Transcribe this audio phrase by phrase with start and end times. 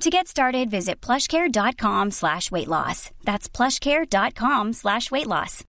[0.00, 3.10] To get started, visit plushcare.com slash weight loss.
[3.24, 5.64] That's plushcare.com slash weight loss.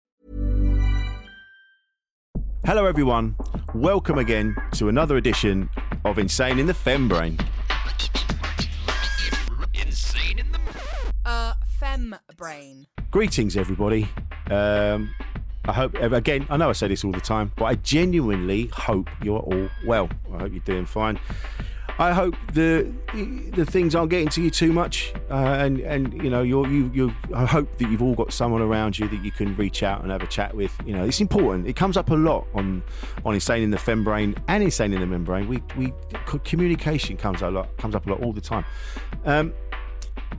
[2.65, 3.35] Hello, everyone.
[3.75, 5.69] Welcome again to another edition
[6.03, 7.39] of Insane in the Fembrain.
[9.73, 10.59] Insane in the.
[11.23, 12.87] Uh, fem brain.
[13.11, 14.07] Greetings, everybody.
[14.49, 15.13] Um,
[15.65, 19.09] I hope, again, I know I say this all the time, but I genuinely hope
[19.23, 20.09] you're all well.
[20.33, 21.19] I hope you're doing fine.
[21.97, 22.91] I hope the
[23.53, 26.91] the things aren't getting to you too much, uh, and and you know you're, you
[26.93, 27.13] you.
[27.33, 30.11] I hope that you've all got someone around you that you can reach out and
[30.11, 30.75] have a chat with.
[30.85, 31.67] You know, it's important.
[31.67, 32.83] It comes up a lot on
[33.23, 35.47] on insane in the fembrain and insane in the membrane.
[35.47, 35.93] We we
[36.43, 38.65] communication comes a lot comes up a lot all the time.
[39.23, 39.53] Um,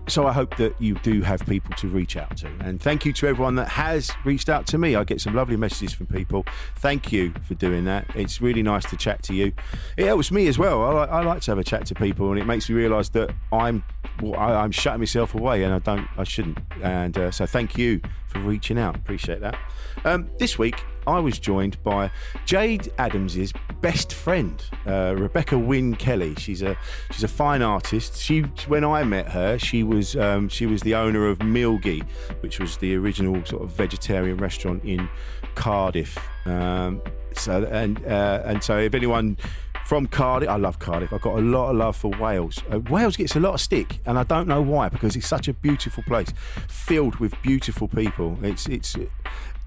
[0.09, 2.49] so I hope that you do have people to reach out to.
[2.61, 4.95] And thank you to everyone that has reached out to me.
[4.97, 6.45] I get some lovely messages from people.
[6.77, 8.07] Thank you for doing that.
[8.15, 9.53] It's really nice to chat to you.
[9.97, 10.83] It helps me as well.
[10.99, 13.35] I, I like to have a chat to people, and it makes me realise that
[13.53, 13.85] I'm
[14.23, 16.59] well, I, am shutting myself away, and I don't, I shouldn't.
[16.83, 18.97] And uh, so thank you for reaching out.
[18.97, 19.59] Appreciate that.
[20.05, 22.11] Um, this week I was joined by
[22.45, 26.35] Jade Adams's best friend, uh, Rebecca Wynne Kelly.
[26.37, 26.77] She's a
[27.11, 28.21] she's a fine artist.
[28.21, 32.03] She when I met her, she was um, she was the owner of Milgi,
[32.41, 35.09] which was the original sort of vegetarian restaurant in
[35.55, 36.19] Cardiff.
[36.47, 37.03] Um,
[37.35, 39.37] so and uh, and so if anyone
[39.87, 40.49] from Cardiff.
[40.49, 41.13] I love Cardiff.
[41.13, 42.61] I've got a lot of love for Wales.
[42.73, 45.47] Uh, Wales gets a lot of stick, and I don't know why because it's such
[45.47, 46.33] a beautiful place,
[46.67, 48.37] filled with beautiful people.
[48.43, 48.97] It's it's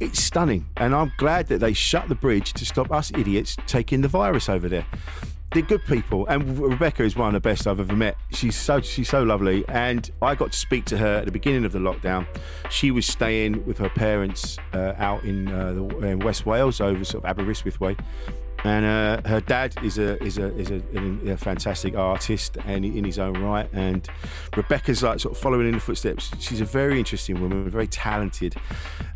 [0.01, 4.01] it's stunning, and I'm glad that they shut the bridge to stop us idiots taking
[4.01, 4.85] the virus over there.
[5.53, 8.17] They're good people, and Rebecca is one of the best I've ever met.
[8.31, 11.63] She's so she's so lovely, and I got to speak to her at the beginning
[11.63, 12.27] of the lockdown.
[12.69, 17.03] She was staying with her parents uh, out in, uh, the, in West Wales, over
[17.05, 17.95] sort of Aberystwyth way,
[18.63, 23.03] and uh, her dad is a is a is a, a, fantastic artist and in
[23.03, 23.69] his own right.
[23.71, 24.07] And
[24.55, 26.31] Rebecca's like sort of following in the footsteps.
[26.39, 28.55] She's a very interesting woman, very talented,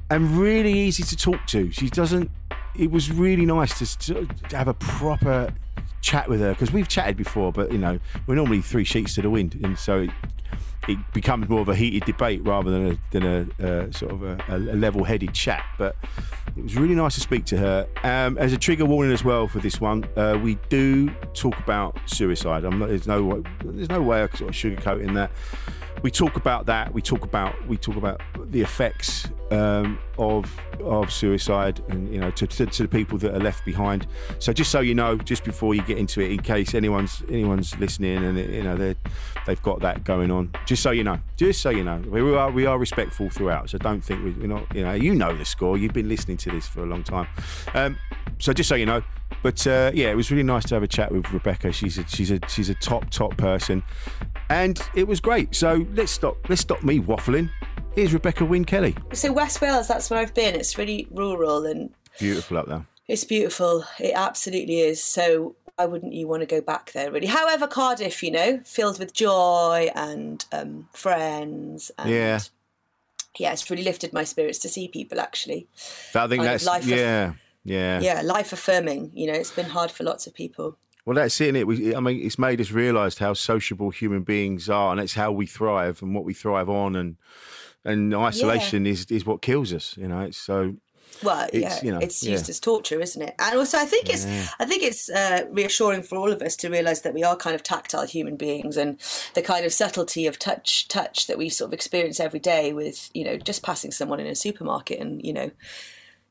[0.10, 1.72] and really easy to talk to.
[1.72, 2.32] She doesn't.
[2.76, 5.54] It was really nice to, to have a proper
[6.02, 9.22] chat with her because we've chatted before, but you know we're normally three sheets to
[9.22, 10.08] the wind, and so
[10.88, 13.24] it, becomes more of a heated debate rather than a, than
[13.60, 15.64] a, a sort of a, a level-headed chat.
[15.78, 15.96] But
[16.56, 17.88] it was really nice to speak to her.
[18.04, 21.98] Um, as a trigger warning as well for this one, uh, we do talk about
[22.06, 22.64] suicide.
[22.64, 25.32] Not, there's no there's no way of sort of sugarcoating that
[26.04, 26.94] we talk about that.
[26.94, 28.22] We talk about we talk about
[28.52, 33.34] the effects um, of of suicide, and you know, to, to, to, the people that
[33.34, 34.06] are left behind.
[34.40, 37.78] So just so you know, just before you get into it, in case anyone's anyone's
[37.80, 38.96] listening and you know they
[39.48, 42.52] they've got that going on, just so you know, just so you know, we are
[42.52, 43.70] we are respectful throughout.
[43.70, 45.78] So don't think we're not, you know, you know the score.
[45.78, 47.28] You've been listening to this for a long time.
[47.74, 47.98] Um,
[48.40, 49.02] so just so you know,
[49.42, 51.72] but uh, yeah, it was really nice to have a chat with Rebecca.
[51.72, 53.84] She's a she's a she's a top top person,
[54.54, 55.56] and it was great.
[55.56, 56.38] So let's stop.
[56.48, 57.50] Let's stop me waffling.
[57.96, 58.96] Here's Rebecca Wynne Kelly.
[59.12, 60.54] So West Wales, that's where I've been.
[60.54, 62.86] It's really rural and beautiful up there.
[63.08, 63.84] It's beautiful.
[64.00, 65.04] It absolutely is.
[65.04, 67.28] So why wouldn't you want to go back there, really?
[67.28, 71.92] However, Cardiff, you know, filled with joy and um, friends.
[71.98, 72.40] And yeah.
[73.40, 75.20] Yeah, it's really lifted my spirits to see people.
[75.20, 75.68] Actually,
[76.14, 77.34] I think that's yeah,
[77.64, 79.10] yeah, yeah, life affirming.
[79.16, 80.78] You know, it's been hard for lots of people.
[81.06, 81.56] Well, that's it.
[81.56, 81.68] it?
[81.68, 85.32] We, I mean, it's made us realise how sociable human beings are, and it's how
[85.32, 87.18] we thrive and what we thrive on, and
[87.84, 88.94] and isolation yeah.
[88.94, 89.98] is is what kills us.
[89.98, 90.76] You know, it's so.
[91.22, 92.52] Well, it's, yeah, you know, it's used yeah.
[92.52, 93.36] as torture, isn't it?
[93.38, 94.48] And also, I think it's yeah.
[94.60, 97.54] I think it's uh, reassuring for all of us to realise that we are kind
[97.54, 99.00] of tactile human beings, and
[99.34, 103.10] the kind of subtlety of touch touch that we sort of experience every day with
[103.14, 105.52] you know just passing someone in a supermarket and you know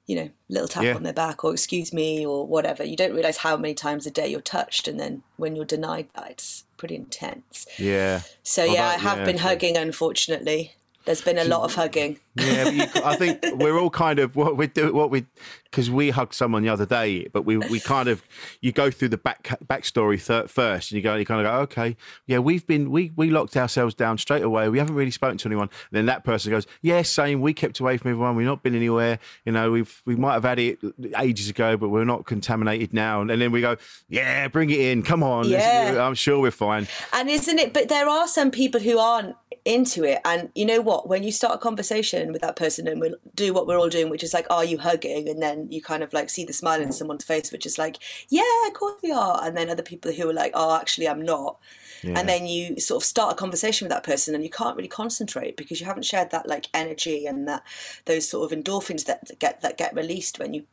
[0.07, 0.95] you know, little tap yeah.
[0.95, 2.85] on their back or excuse me or whatever.
[2.85, 6.09] You don't realize how many times a day you're touched, and then when you're denied
[6.15, 7.67] that, it's pretty intense.
[7.79, 8.23] Yeah.
[8.43, 9.77] So well, yeah, that, I have yeah, been hugging.
[9.77, 10.73] Unfortunately,
[11.05, 12.19] there's been a lot of hugging.
[12.35, 14.93] Yeah, you, I think we're all kind of what we do.
[14.93, 15.27] What we
[15.65, 18.23] because we hugged someone the other day, but we we kind of
[18.61, 20.19] you go through the back backstory
[20.49, 21.97] first, and you go you kind of go, okay,
[22.27, 24.69] yeah, we've been we we locked ourselves down straight away.
[24.71, 25.69] We haven't really spoken to anyone.
[25.91, 27.43] And then that person goes, yeah, same.
[27.43, 28.37] We kept away from everyone.
[28.37, 29.19] We've not been anywhere.
[29.45, 30.79] You know, we've we might have had it
[31.19, 33.21] ages ago, but we're not contaminated now.
[33.21, 33.77] And, and then we go,
[34.09, 35.03] yeah, bring it in.
[35.03, 35.49] Come on.
[35.49, 36.07] Yeah.
[36.07, 36.89] I'm sure we're fine.
[37.13, 37.75] And isn't it?
[37.75, 40.21] But there are some people who aren't into it.
[40.25, 41.09] And you know what?
[41.09, 44.11] When you start a conversation with that person and we'll do what we're all doing,
[44.11, 45.29] which is like, are you hugging?
[45.29, 47.99] And then you kind of like see the smile in someone's face, which is like,
[48.29, 49.41] yeah, of course we are.
[49.43, 51.59] And then other people who are like, oh, actually, I'm not.
[52.03, 52.19] Yeah.
[52.19, 54.89] And then you sort of start a conversation with that person and you can't really
[54.89, 57.63] concentrate because you haven't shared that like energy and that
[58.05, 60.65] those sort of endorphins that get that get released when you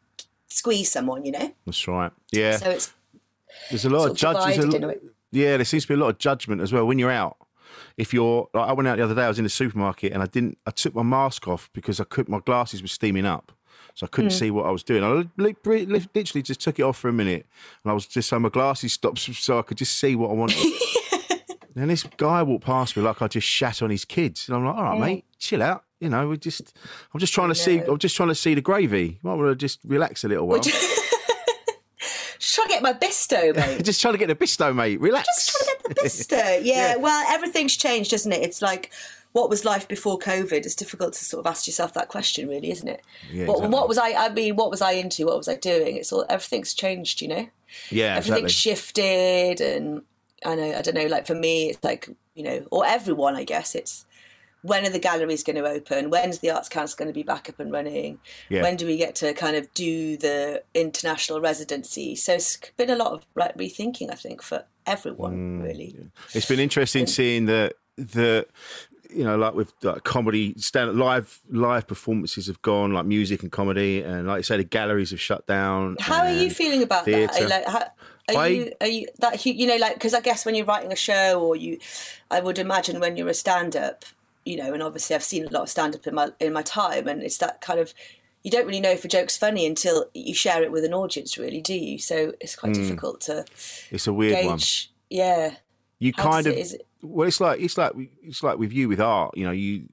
[0.48, 1.54] squeeze someone, you know?
[1.66, 2.12] That's right.
[2.32, 2.58] Yeah.
[2.58, 2.94] So it's
[3.70, 4.76] there's a lot of judges.
[5.32, 7.38] Yeah, there seems to be a lot of judgment as well when you're out
[8.00, 10.24] if you're like I went out the other day, I was in the supermarket and
[10.24, 13.52] I didn't I took my mask off because I could my glasses were steaming up.
[13.94, 14.40] So I couldn't mm.
[14.40, 15.04] see what I was doing.
[15.04, 17.46] I literally just took it off for a minute,
[17.84, 20.34] and I was just so my glasses stopped, so I could just see what I
[20.34, 20.58] wanted.
[21.76, 24.64] and this guy walked past me like I just shat on his kids, and I'm
[24.64, 25.02] like, "All right, mm.
[25.02, 26.78] mate, chill out." You know, we just,
[27.14, 29.04] I'm just trying to see, I'm just trying to see the gravy.
[29.04, 30.60] You Might want to just relax a little while.
[30.62, 30.80] just
[32.40, 33.84] trying to get my bisto, mate.
[33.84, 35.02] just trying to get the bisto, mate.
[35.02, 35.69] Relax.
[35.96, 36.66] Just trying to get the bisto.
[36.66, 36.92] Yeah.
[36.92, 36.96] yeah.
[36.98, 38.42] Well, everything's changed, isn't it?
[38.42, 38.92] It's like
[39.32, 40.52] what was life before COVID?
[40.52, 43.02] It's difficult to sort of ask yourself that question, really, isn't it?
[43.32, 43.74] Yeah, what, exactly.
[43.74, 44.10] what was I?
[44.14, 45.26] I mean, what was I into?
[45.26, 45.98] What was I doing?
[45.98, 47.48] It's all everything's changed, you know.
[47.92, 48.76] Yeah, everything's exactly.
[48.76, 50.02] shifted, and
[50.46, 51.06] I know I don't know.
[51.06, 53.76] Like for me, it's like you know, or everyone, I guess.
[53.76, 54.06] It's
[54.62, 56.10] when are the galleries going to open?
[56.10, 58.20] When's the Arts Council going to be back up and running?
[58.50, 58.64] Yeah.
[58.64, 62.16] When do we get to kind of do the international residency?
[62.16, 65.96] So it's been a lot of like rethinking, I think, for everyone, mm, really.
[65.98, 66.06] Yeah.
[66.34, 68.48] It's been interesting and, seeing the the
[69.10, 73.52] you know, like with like comedy, stand live live performances have gone, like music and
[73.52, 75.98] comedy, and like you say, the galleries have shut down.
[76.00, 77.48] How are you feeling about theatre.
[77.48, 77.50] that?
[77.50, 77.80] Like, how,
[78.36, 80.92] are I, you are you that you know like because I guess when you're writing
[80.92, 81.80] a show or you,
[82.30, 84.06] I would imagine when you're a stand up,
[84.46, 86.62] you know, and obviously I've seen a lot of stand up in my in my
[86.62, 87.94] time, and it's that kind of
[88.50, 91.38] you don't really know if a joke's funny until you share it with an audience,
[91.38, 92.00] really, do you?
[92.00, 92.78] So it's quite mm.
[92.78, 93.46] difficult to.
[93.92, 94.46] It's a weird gauge.
[94.48, 94.60] one.
[95.12, 95.56] Yeah.
[96.00, 96.54] You How kind of.
[96.54, 96.88] It, it...
[97.04, 97.94] Well, it's like it's like
[98.24, 99.38] it's like with you with art.
[99.38, 99.90] You know, you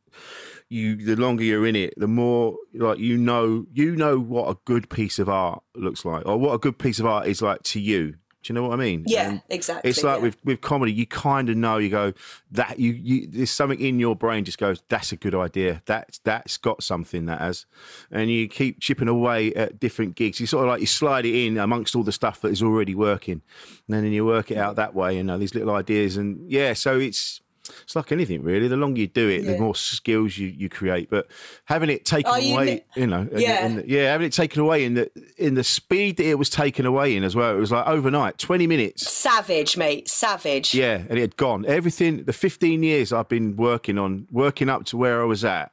[0.70, 4.58] you the longer you're in it, the more like you know you know what a
[4.64, 7.62] good piece of art looks like, or what a good piece of art is like
[7.64, 8.14] to you.
[8.46, 9.04] Do you know what I mean?
[9.08, 9.90] Yeah, and exactly.
[9.90, 10.22] It's like yeah.
[10.22, 11.78] with with comedy, you kind of know.
[11.78, 12.12] You go
[12.52, 15.82] that you, you there's something in your brain just goes that's a good idea.
[15.86, 17.66] That's that's got something that has,
[18.10, 20.38] and you keep chipping away at different gigs.
[20.38, 22.94] You sort of like you slide it in amongst all the stuff that is already
[22.94, 23.42] working,
[23.88, 25.16] and then you work it out that way.
[25.16, 27.40] You know, these little ideas, and yeah, so it's
[27.82, 28.68] it's like anything really.
[28.68, 29.52] The longer you do it, yeah.
[29.52, 31.10] the more skills you, you create.
[31.10, 31.28] But
[31.64, 34.84] having it taken you away, you know, yeah, in the, yeah, having it taken away
[34.84, 37.54] in the in the speed that it was taken away in as well.
[37.56, 39.10] It was like overnight, twenty minutes.
[39.10, 40.74] Savage, mate, savage.
[40.74, 41.64] Yeah, and it had gone.
[41.66, 45.72] Everything, the fifteen years I've been working on, working up to where I was at,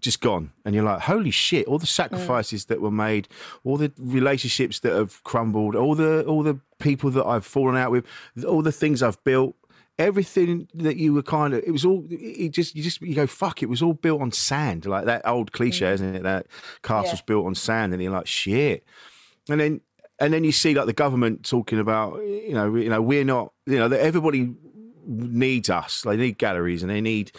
[0.00, 0.52] just gone.
[0.64, 1.66] And you're like, holy shit!
[1.66, 2.68] All the sacrifices mm.
[2.68, 3.28] that were made,
[3.64, 7.90] all the relationships that have crumbled, all the all the people that I've fallen out
[7.90, 8.04] with,
[8.46, 9.56] all the things I've built
[9.98, 13.26] everything that you were kind of it was all it just you just you go
[13.26, 15.92] fuck it was all built on sand like that old cliche mm.
[15.92, 16.46] isn't it that
[16.82, 17.24] castle's yeah.
[17.26, 18.84] built on sand and you're like shit
[19.48, 19.80] and then
[20.18, 23.52] and then you see like the government talking about you know you know we're not
[23.66, 24.54] you know that everybody
[25.06, 27.30] needs us they need galleries and they need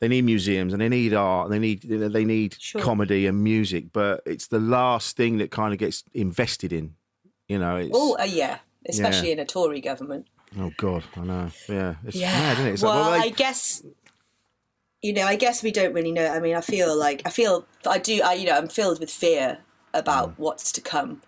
[0.00, 2.80] they need museums and they need art and they need they need sure.
[2.80, 6.94] comedy and music but it's the last thing that kind of gets invested in
[7.48, 9.34] you know oh uh, yeah especially yeah.
[9.34, 10.26] in a tory government
[10.58, 11.50] Oh God, I know.
[11.68, 12.32] Yeah, it's yeah.
[12.32, 12.72] mad, isn't it?
[12.74, 13.82] It's well, like, well I guess
[15.02, 16.26] you know, I guess we don't really know.
[16.26, 18.20] I mean, I feel like I feel I do.
[18.24, 19.58] I you know, I'm filled with fear
[19.94, 20.34] about mm.
[20.38, 21.22] what's to come.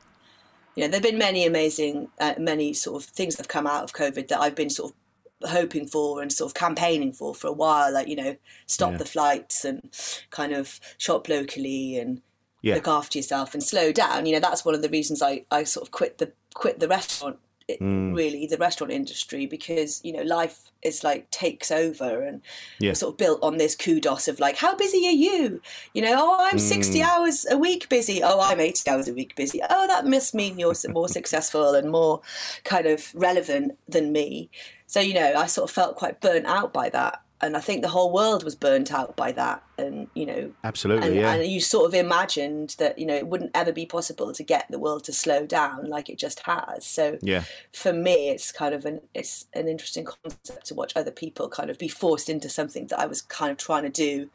[0.75, 3.85] You know, there've been many amazing, uh, many sort of things that have come out
[3.85, 7.47] of COVID that I've been sort of hoping for and sort of campaigning for for
[7.47, 7.93] a while.
[7.93, 8.99] Like you know, stop yeah.
[8.99, 9.95] the flights and
[10.31, 12.23] kind of shop locally and
[12.63, 12.75] yeah.
[12.75, 14.27] look after yourself and slow down.
[14.27, 16.89] You know, that's one of the reasons I I sort of quit the quit the
[16.89, 18.15] restaurant mm.
[18.15, 22.41] really the restaurant industry because you know life is like takes over and
[22.79, 22.93] yeah.
[22.93, 25.61] sort of built on this kudos of like how busy are you
[25.93, 26.61] you know oh i'm mm.
[26.61, 30.35] 60 hours a week busy oh i'm 80 hours a week busy oh that must
[30.35, 32.21] mean you're more successful and more
[32.65, 34.51] kind of relevant than me
[34.87, 37.83] so you know i sort of felt quite burnt out by that and I think
[37.83, 39.62] the whole world was burnt out by that.
[39.76, 41.33] And you know, absolutely, and, yeah.
[41.33, 44.66] And you sort of imagined that you know it wouldn't ever be possible to get
[44.71, 46.85] the world to slow down like it just has.
[46.85, 51.12] So yeah, for me, it's kind of an it's an interesting concept to watch other
[51.12, 54.30] people kind of be forced into something that I was kind of trying to do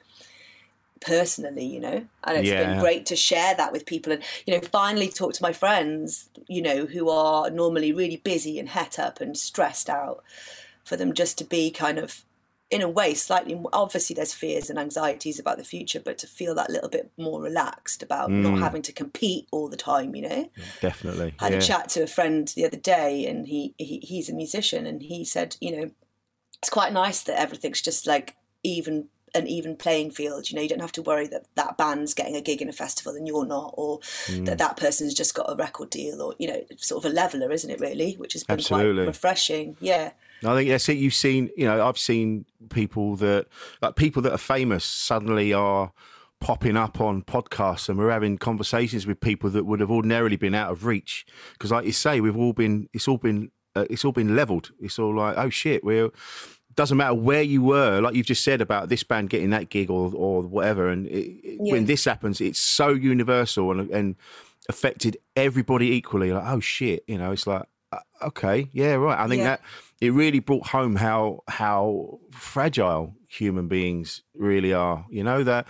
[1.01, 2.63] personally, you know, and it's Yeah.
[2.65, 6.29] been great to share that with people and, you know, finally talk to my friends,
[6.47, 10.23] you know, who are normally really busy and het up and stressed out
[10.85, 12.23] for them just to be kind of,
[12.73, 16.55] in a way, slightly obviously there's fears and anxieties about the future, but to feel
[16.55, 20.49] that little bit more relaxed about not having to compete all the time, you know?
[20.81, 21.35] Definitely.
[21.39, 21.59] I had yeah.
[21.59, 25.03] a chat to a friend the other day, and he, he he's a musician, and
[25.03, 25.91] he said, you know,
[26.59, 30.49] it's quite nice that everything's just like even an even playing field.
[30.49, 32.73] You know, you don't have to worry that that band's getting a gig in a
[32.73, 34.45] festival and you're not, or Mm.
[34.45, 37.51] that that person's just got a record deal, or you know, sort of a leveler,
[37.51, 37.79] isn't it?
[37.79, 39.03] Really, which has been Absolutely.
[39.03, 39.77] quite refreshing.
[39.79, 40.11] Yeah,
[40.45, 40.97] I think that's it.
[40.97, 43.47] You've seen, you know, I've seen people that,
[43.81, 45.91] like people that are famous, suddenly are
[46.41, 50.53] popping up on podcasts, and we're having conversations with people that would have ordinarily been
[50.55, 51.25] out of reach.
[51.53, 54.71] Because, like you say, we've all been, it's all been, uh, it's all been leveled.
[54.79, 56.09] It's all like, oh shit, we're.
[56.75, 59.91] Doesn't matter where you were, like you've just said about this band getting that gig
[59.91, 61.11] or or whatever, and it,
[61.43, 64.15] it- when this happens, it's so universal and and
[64.69, 66.31] affected everybody equally.
[66.31, 67.63] Like, oh shit, you know, it's like,
[68.21, 69.19] okay, yeah, right.
[69.19, 69.49] I think Yeah.
[69.57, 69.61] that
[70.01, 75.05] it really brought home how how fragile human beings really are.
[75.09, 75.67] You know that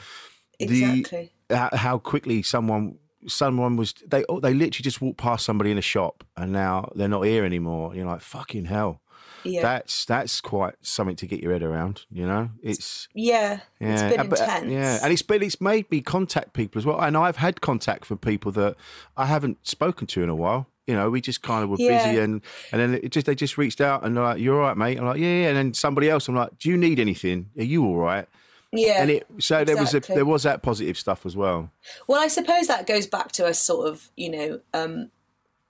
[0.60, 1.32] exactly.
[1.48, 5.78] the how, quickly someone someone was they oh, they literally just walked past somebody in
[5.78, 7.96] a shop and now they're not here anymore.
[7.96, 9.02] You're like fucking hell.
[9.46, 12.06] yeah, That's that's quite something to get your head around.
[12.12, 14.72] You know, it's yeah, yeah, it's been uh, but, uh, intense.
[14.72, 18.06] yeah, and it's been it's made me contact people as well, and I've had contact
[18.06, 18.76] from people that
[19.16, 20.68] I haven't spoken to in a while.
[20.88, 21.88] You know, we just kind of were Yeah.
[22.06, 24.68] busy, and and then it just they just reached out and they're like, "You're all
[24.68, 27.00] right, mate." I'm like, "Yeah, yeah." And then somebody else, I'm like, "Do you need
[27.00, 27.50] anything?
[27.58, 28.28] Are you all right?"
[28.74, 31.72] yeah, And it so there was a, there was that positive stuff as well.
[32.08, 35.10] Well, I suppose that goes back to us sort of, you know, um,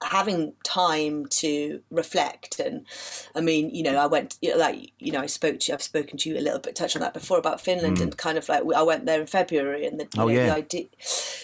[0.02, 2.60] having time to reflect.
[2.60, 2.84] And
[3.34, 5.74] I mean, you know, I went, you know, like, you know, I spoke to you,
[5.74, 8.36] I've spoken to you a little bit, touched on that before about Finland, and kind
[8.36, 10.22] of like, I went there in February, and the, Mm.
[10.22, 10.46] Oh, know, yeah.
[10.46, 10.84] the idea,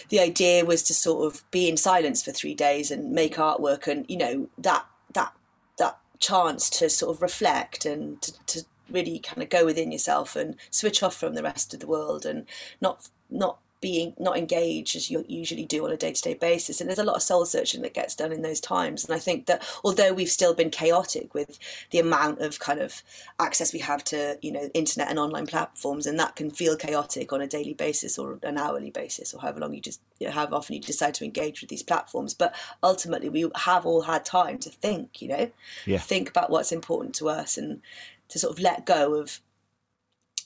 [0.09, 3.87] the idea was to sort of be in silence for three days and make artwork,
[3.87, 5.33] and you know, that that
[5.77, 10.35] that chance to sort of reflect and to, to really kind of go within yourself
[10.35, 12.45] and switch off from the rest of the world and
[12.79, 16.79] not not being not engaged as you usually do on a day-to-day basis.
[16.79, 19.03] And there's a lot of soul searching that gets done in those times.
[19.03, 21.57] And i think that although we've still been chaotic with
[21.89, 23.01] the amount of kind of
[23.39, 27.33] access we have to you know internet and online platforms and that can feel chaotic
[27.33, 30.33] on a daily basis or an hourly basis or however long you just you know,
[30.33, 32.33] however often you decide to engage with these platforms.
[32.35, 35.51] But ultimately we have all had time to think you know
[35.85, 35.97] Yeah.
[35.99, 37.81] think about what's important to us and
[38.29, 39.41] to sort of let go of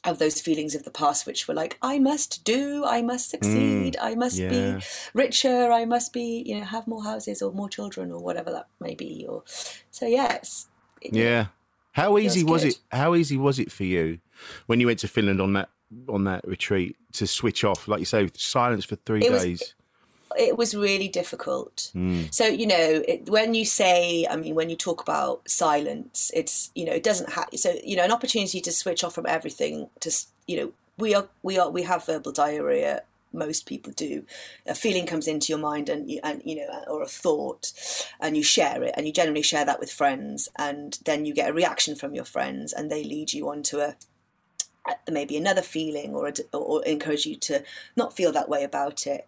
[0.08, 3.32] of those feelings of the past which were like i must do i must mm,
[3.32, 4.50] succeed i must yeah.
[4.50, 4.84] be
[5.14, 8.68] richer i must be you know have more houses or more children or whatever that
[8.80, 9.44] may be or
[9.92, 10.68] so yes
[11.02, 11.48] Yeah.
[11.92, 12.72] How easy was good.
[12.74, 12.80] it?
[12.92, 14.20] How easy was it for you
[14.66, 15.70] when you went to Finland on that
[16.10, 19.76] on that retreat to switch off, like you say, silence for three It was- days?
[20.38, 21.92] It was really difficult.
[21.96, 22.34] Mm.
[22.34, 26.72] So you know, it, when you say, I mean, when you talk about silence, it's
[26.76, 27.50] you know, it doesn't have.
[27.56, 29.90] So you know, an opportunity to switch off from everything.
[30.02, 30.12] To
[30.48, 33.04] you know, we are we are we have verbal diarrhea.
[33.34, 34.24] Most people do.
[34.66, 37.74] A feeling comes into your mind, and you, and you know, or a thought,
[38.22, 41.50] and you share it, and you generally share that with friends, and then you get
[41.50, 43.96] a reaction from your friends, and they lead you on to a
[45.10, 47.64] maybe another feeling or, a, or encourage you to
[47.96, 49.28] not feel that way about it.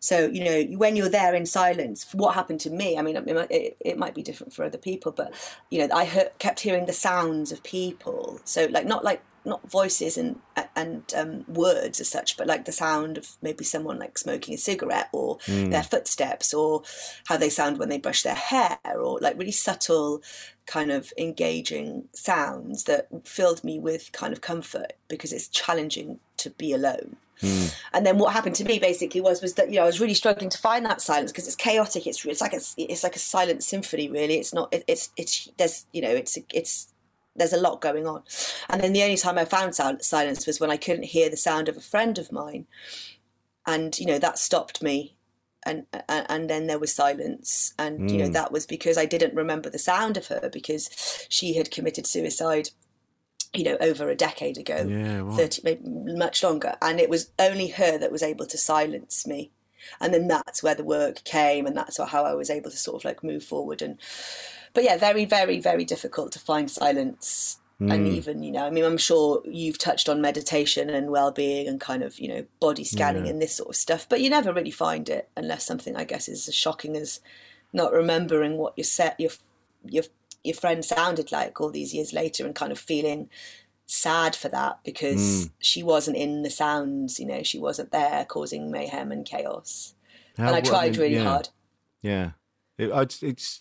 [0.00, 2.96] So you know when you're there in silence, what happened to me?
[2.98, 5.32] I mean, it, might- it, might be different for other people, but
[5.70, 8.40] you know I kept hearing the sounds of people.
[8.44, 10.38] So like not like not voices and
[10.76, 14.58] and um, words as such, but like the sound of maybe someone like smoking a
[14.58, 15.38] cigarette or
[15.70, 16.82] their footsteps or
[17.26, 20.22] how they sound when they brush their hair or like really subtle
[20.68, 26.50] kind of engaging sounds that filled me with kind of comfort because it's challenging to
[26.50, 27.16] be alone.
[27.40, 27.66] Hmm.
[27.94, 30.14] And then what happened to me basically was was that you know I was really
[30.14, 32.06] struggling to find that silence because it's chaotic.
[32.06, 34.10] It's it's like a it's like a silent symphony.
[34.10, 34.72] Really, it's not.
[34.72, 36.88] It, it's it's there's you know it's it's
[37.34, 38.22] there's a lot going on.
[38.68, 41.36] And then the only time I found sil- silence was when I couldn't hear the
[41.36, 42.66] sound of a friend of mine,
[43.66, 45.14] and you know that stopped me.
[45.66, 48.32] And, and and then there was silence, and you know hmm.
[48.32, 52.70] that was because I didn't remember the sound of her because she had committed suicide
[53.54, 55.36] you know, over a decade ago, Yeah, right.
[55.36, 56.76] 30, maybe much longer.
[56.82, 59.50] And it was only her that was able to silence me.
[60.00, 63.00] And then that's where the work came, and that's how I was able to sort
[63.00, 63.80] of like move forward.
[63.80, 63.98] And,
[64.74, 67.58] but yeah, very, very, very difficult to find silence.
[67.80, 71.68] And even, you know, I mean, I'm sure you've touched on meditation and well being
[71.68, 74.52] and kind of, you know, body scanning and this sort of stuff, but you never
[74.52, 77.20] really find it unless something, I guess, is as shocking as
[77.72, 79.30] not remembering what your set, your,
[79.84, 80.02] your,
[80.42, 83.30] your friend sounded like all these years later and kind of feeling
[83.86, 85.50] sad for that because mm.
[85.60, 89.94] she wasn't in the sounds, you know, she wasn't there causing mayhem and chaos.
[90.36, 91.24] How, and I tried I mean, really yeah.
[91.24, 91.48] hard.
[92.02, 92.30] Yeah,
[92.76, 93.60] it, it's.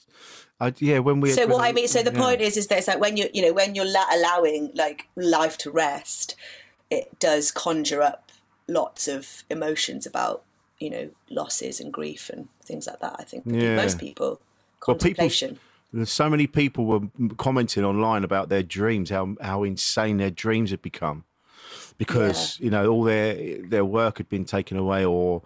[0.59, 1.29] I, yeah, when we.
[1.31, 2.19] So when what I mean, so the yeah.
[2.19, 5.57] point is, is that it's like when you, you know, when you're allowing like life
[5.59, 6.35] to rest,
[6.89, 8.31] it does conjure up
[8.67, 10.43] lots of emotions about,
[10.79, 13.15] you know, losses and grief and things like that.
[13.19, 13.75] I think yeah.
[13.75, 14.41] most people
[14.79, 15.49] contemplation.
[15.49, 17.01] Well, people, there's so many people were
[17.37, 21.23] commenting online about their dreams, how how insane their dreams had become,
[21.97, 22.65] because yeah.
[22.65, 25.43] you know all their their work had been taken away, or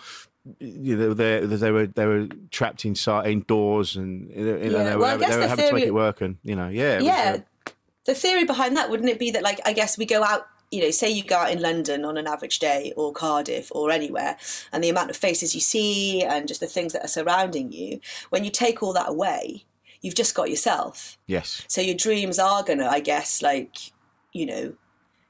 [0.59, 4.83] you know they they were they were trapped inside indoors, and you know, yeah.
[4.83, 6.67] they, well, were, they were the having theory, to make it work, and you know,
[6.67, 7.31] yeah, yeah.
[7.31, 7.71] Was, uh,
[8.05, 10.81] the theory behind that wouldn't it be that like I guess we go out you
[10.81, 14.37] know, say you go out in London on an average day or Cardiff or anywhere,
[14.71, 17.99] and the amount of faces you see and just the things that are surrounding you,
[18.29, 19.65] when you take all that away,
[19.99, 21.17] you've just got yourself.
[21.27, 21.65] Yes.
[21.67, 23.91] So your dreams are gonna, I guess, like
[24.31, 24.73] you know,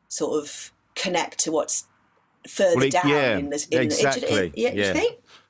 [0.09, 1.87] sort of connect to what's
[2.47, 3.65] further well, it, down yeah, in this.
[3.67, 4.27] In exactly.
[4.27, 5.03] The, in, yeah, yeah.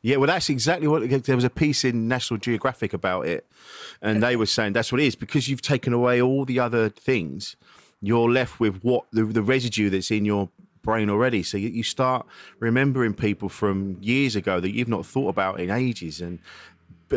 [0.04, 3.46] Yeah, well, that's exactly what there was a piece in National Geographic about it,
[4.02, 4.32] and okay.
[4.32, 7.56] they were saying that's what it is because you've taken away all the other things.
[8.02, 10.50] You're left with what the, the residue that's in your
[10.82, 11.44] brain already.
[11.44, 12.26] So you, you, start
[12.58, 16.40] remembering people from years ago that you've not thought about in ages, and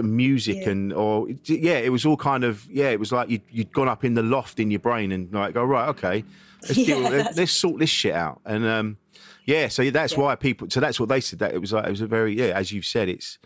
[0.03, 0.71] music yeah.
[0.71, 3.89] and or yeah, it was all kind of yeah, it was like you you'd gone
[3.89, 6.25] up in the loft in your brain and like go right, okay,
[6.63, 8.97] let's, yeah, deal, let, us sort this shit out and um
[9.45, 10.21] yeah, so that's yeah.
[10.21, 12.37] why people so that's what they said that it was like it was a very
[12.37, 13.39] yeah, as you've said, it's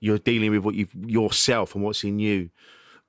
[0.00, 2.50] you're dealing with what you yourself and what's in you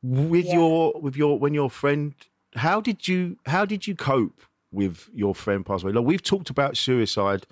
[0.02, 2.14] with your with your when your friend
[2.56, 6.50] how did you how did you cope with your friend passed away like we've talked
[6.50, 7.46] about suicide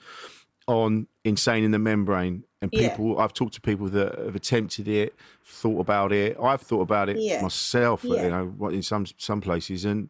[0.68, 3.24] on insane in the membrane and people yeah.
[3.24, 7.18] i've talked to people that have attempted it thought about it i've thought about it
[7.18, 7.42] yeah.
[7.42, 8.24] myself yeah.
[8.24, 10.10] you know in some some places and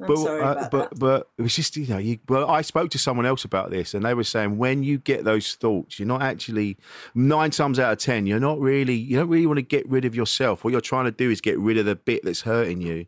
[0.00, 0.98] I'm but uh, but that.
[0.98, 3.94] but it was just you know you, well I spoke to someone else about this
[3.94, 6.76] and they were saying when you get those thoughts you're not actually
[7.14, 10.04] nine times out of ten you're not really you don't really want to get rid
[10.04, 12.80] of yourself what you're trying to do is get rid of the bit that's hurting
[12.80, 13.06] you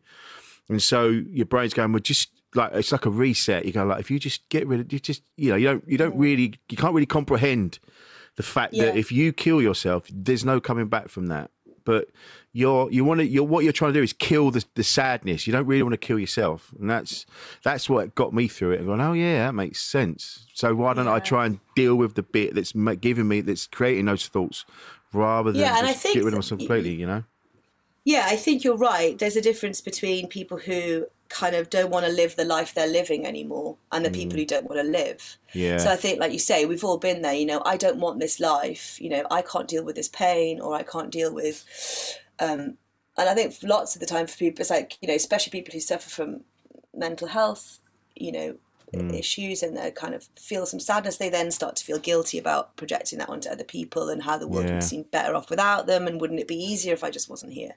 [0.69, 4.01] and so your brain's going well just like it's like a reset you go like
[4.01, 6.55] if you just get rid of you just you know you don't you don't really
[6.69, 7.79] you can't really comprehend
[8.41, 8.87] the fact yeah.
[8.87, 11.51] that if you kill yourself, there's no coming back from that.
[11.91, 12.09] But
[12.53, 15.45] you're you want to you're what you're trying to do is kill the, the sadness.
[15.45, 17.27] You don't really want to kill yourself, and that's
[17.65, 18.79] that's what got me through it.
[18.79, 20.47] And going, oh yeah, that makes sense.
[20.55, 21.15] So why don't yeah.
[21.15, 24.65] I try and deal with the bit that's giving me that's creating those thoughts,
[25.13, 26.95] rather than yeah, and I think get rid of myself completely.
[26.95, 27.25] You know.
[28.05, 29.19] Yeah, I think you're right.
[29.19, 32.87] There's a difference between people who kind of don't want to live the life they're
[32.87, 34.15] living anymore and the mm.
[34.15, 35.39] people who don't want to live.
[35.55, 35.79] Yeah.
[35.79, 37.33] So I think, like you say, we've all been there.
[37.33, 39.01] You know, I don't want this life.
[39.01, 41.65] You know, I can't deal with this pain, or I can't deal with.
[42.39, 42.77] Um,
[43.17, 45.73] and I think lots of the time for people, it's like you know, especially people
[45.73, 46.41] who suffer from
[46.95, 47.79] mental health,
[48.17, 48.57] you know,
[48.99, 49.19] mm.
[49.19, 51.17] issues, and they kind of feel some sadness.
[51.17, 54.49] They then start to feel guilty about projecting that onto other people and how the
[54.49, 54.75] world yeah.
[54.75, 57.53] would seem better off without them, and wouldn't it be easier if I just wasn't
[57.53, 57.75] here?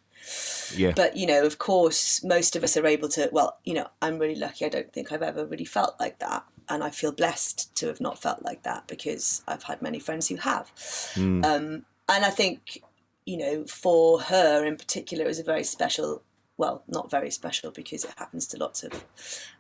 [0.76, 0.94] Yeah.
[0.96, 3.30] But you know, of course, most of us are able to.
[3.32, 4.66] Well, you know, I'm really lucky.
[4.66, 8.02] I don't think I've ever really felt like that, and I feel blessed to have
[8.02, 10.72] not felt like that because I've had many friends who have.
[11.16, 11.46] Mm.
[11.46, 12.82] Um, and I think,
[13.26, 16.22] you know, for her in particular, it was a very special.
[16.58, 19.04] Well, not very special because it happens to lots of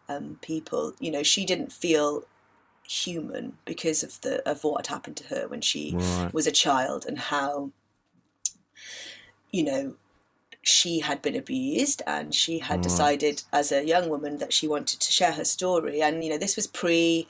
[0.08, 0.94] um, people.
[1.00, 2.26] You know, she didn't feel
[2.88, 6.34] human because of the of what had happened to her when she right.
[6.34, 7.72] was a child and how
[9.52, 9.96] you know
[10.62, 12.84] she had been abused and she had mm.
[12.84, 16.38] decided as a young woman that she wanted to share her story and you know
[16.38, 17.28] this was pre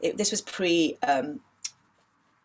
[0.00, 1.40] it, this was pre um,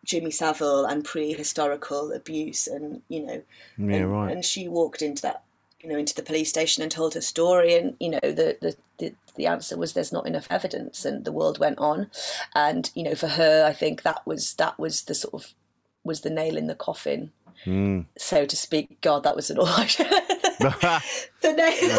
[0.04, 3.42] Jimmy Savile and pre historical abuse and you know
[3.78, 4.32] yeah, and, right.
[4.32, 5.42] and she walked into that
[5.82, 8.76] you know into the police station and told her story and you know the, the
[8.98, 12.10] the the answer was there's not enough evidence and the world went on
[12.54, 15.54] and you know for her I think that was that was the sort of
[16.04, 17.32] was the nail in the coffin
[17.64, 18.04] mm.
[18.16, 19.00] so to speak.
[19.00, 19.66] God, that was an all.
[19.66, 19.82] the
[21.44, 21.90] name.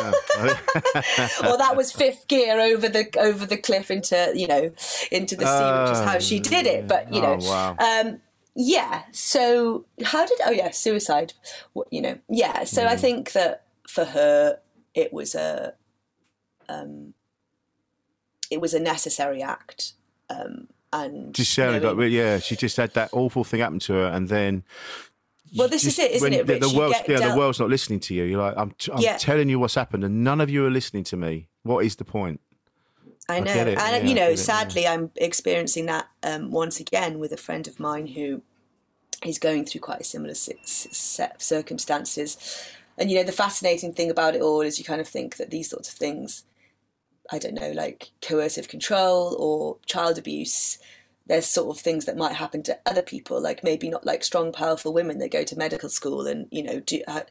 [1.41, 4.71] well, that was fifth gear over the over the cliff into you know
[5.11, 6.87] into the sea, which is how she did it.
[6.87, 7.75] But you know, oh, wow.
[7.79, 8.19] um,
[8.55, 9.03] yeah.
[9.11, 10.39] So how did?
[10.45, 11.33] Oh yeah, suicide.
[11.89, 12.63] You know, yeah.
[12.63, 12.87] So mm.
[12.87, 14.59] I think that for her,
[14.93, 15.73] it was a
[16.69, 17.13] um,
[18.49, 19.93] it was a necessary act.
[20.29, 23.93] Um, and just sounded knowing, like, yeah, she just had that awful thing happen to
[23.93, 24.63] her, and then
[25.55, 26.47] well, this just, is it, isn't it?
[26.47, 26.61] Rich?
[26.61, 27.33] The, world's, yeah, dealt...
[27.33, 28.23] the world's not listening to you.
[28.23, 29.17] You're like, I'm, t- I'm yeah.
[29.17, 31.47] telling you what's happened, and none of you are listening to me.
[31.63, 32.39] What is the point?
[33.29, 37.31] I know, I and yeah, you know, sadly, I'm experiencing that um, once again with
[37.31, 38.41] a friend of mine who
[39.23, 42.67] is going through quite a similar set of circumstances.
[42.97, 45.49] And you know, the fascinating thing about it all is you kind of think that
[45.49, 46.43] these sorts of things
[47.31, 50.77] I don't know, like coercive control or child abuse,
[51.25, 54.51] there's sort of things that might happen to other people, like maybe not like strong,
[54.51, 57.21] powerful women that go to medical school and you know do uh,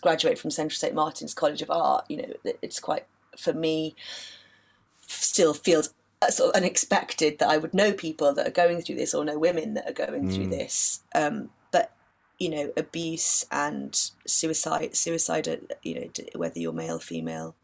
[0.00, 2.04] graduate from Central St Martin's College of Art.
[2.08, 3.96] You know, it's quite for me
[5.00, 8.96] still feels uh, sort of unexpected that I would know people that are going through
[8.96, 10.34] this or know women that are going mm.
[10.34, 11.02] through this.
[11.14, 11.50] Um,
[12.42, 15.46] you know, abuse and suicide, suicide,
[15.84, 17.54] you know, whether you're male, female,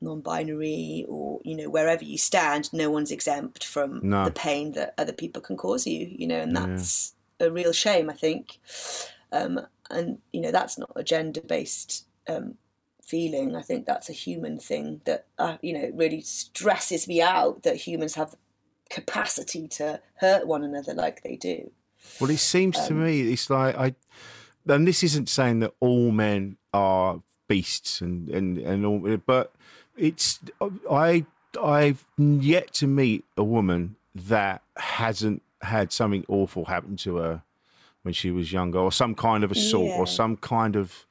[0.00, 4.24] non-binary or you know wherever you stand no one's exempt from no.
[4.24, 7.48] the pain that other people can cause you you know and that's yeah.
[7.48, 8.56] a real shame i think
[9.32, 9.60] um,
[9.90, 12.54] and you know that's not a gender based um,
[13.02, 17.62] feeling i think that's a human thing that uh, you know really stresses me out
[17.62, 18.34] that humans have
[18.88, 21.70] capacity to hurt one another like they do
[22.20, 23.94] well it seems um, to me it's like i
[24.68, 29.52] and this isn't saying that all men are beasts and and and all but
[29.96, 30.40] it's
[30.90, 31.26] I
[31.62, 37.42] I've yet to meet a woman that hasn't had something awful happen to her
[38.02, 39.98] when she was younger, or some kind of assault, yeah.
[39.98, 41.04] or some kind of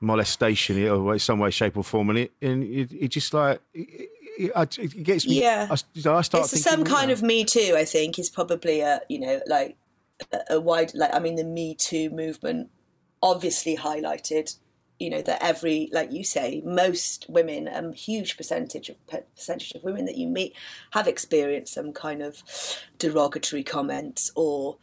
[0.00, 3.60] molestation, in some way, shape, or form, and it and it, it just like.
[3.74, 5.40] It, it, it gets me.
[5.40, 6.52] Yeah, I, I start.
[6.52, 7.74] It's some kind of Me Too.
[7.76, 9.76] I think is probably a you know like
[10.50, 12.70] a, wide like I mean the Me Too movement
[13.22, 14.56] obviously highlighted
[14.98, 19.82] you know that every like you say most women a huge percentage of percentage of
[19.82, 20.54] women that you meet
[20.92, 22.42] have experienced some kind of
[22.98, 24.76] derogatory comments or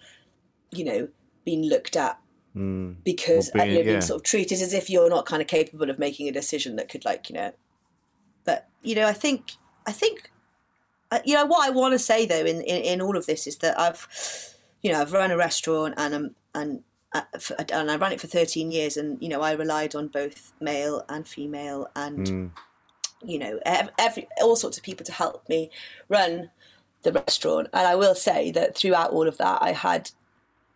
[0.71, 1.07] you know
[1.43, 2.19] been looked at
[2.55, 2.95] mm.
[3.03, 5.99] because being, you're being sort of treated as if you're not kind of capable of
[5.99, 7.51] making a decision that could like you know
[8.45, 9.53] but you know i think
[9.85, 10.31] i think
[11.11, 13.47] uh, you know what i want to say though in, in in all of this
[13.47, 14.54] is that i've
[14.85, 16.83] you know i've run a restaurant and i'm and
[17.15, 17.21] uh,
[17.71, 21.05] and I ran it for 13 years, and you know I relied on both male
[21.07, 22.51] and female, and mm.
[23.23, 25.69] you know every all sorts of people to help me
[26.09, 26.49] run
[27.03, 27.69] the restaurant.
[27.71, 30.11] And I will say that throughout all of that, I had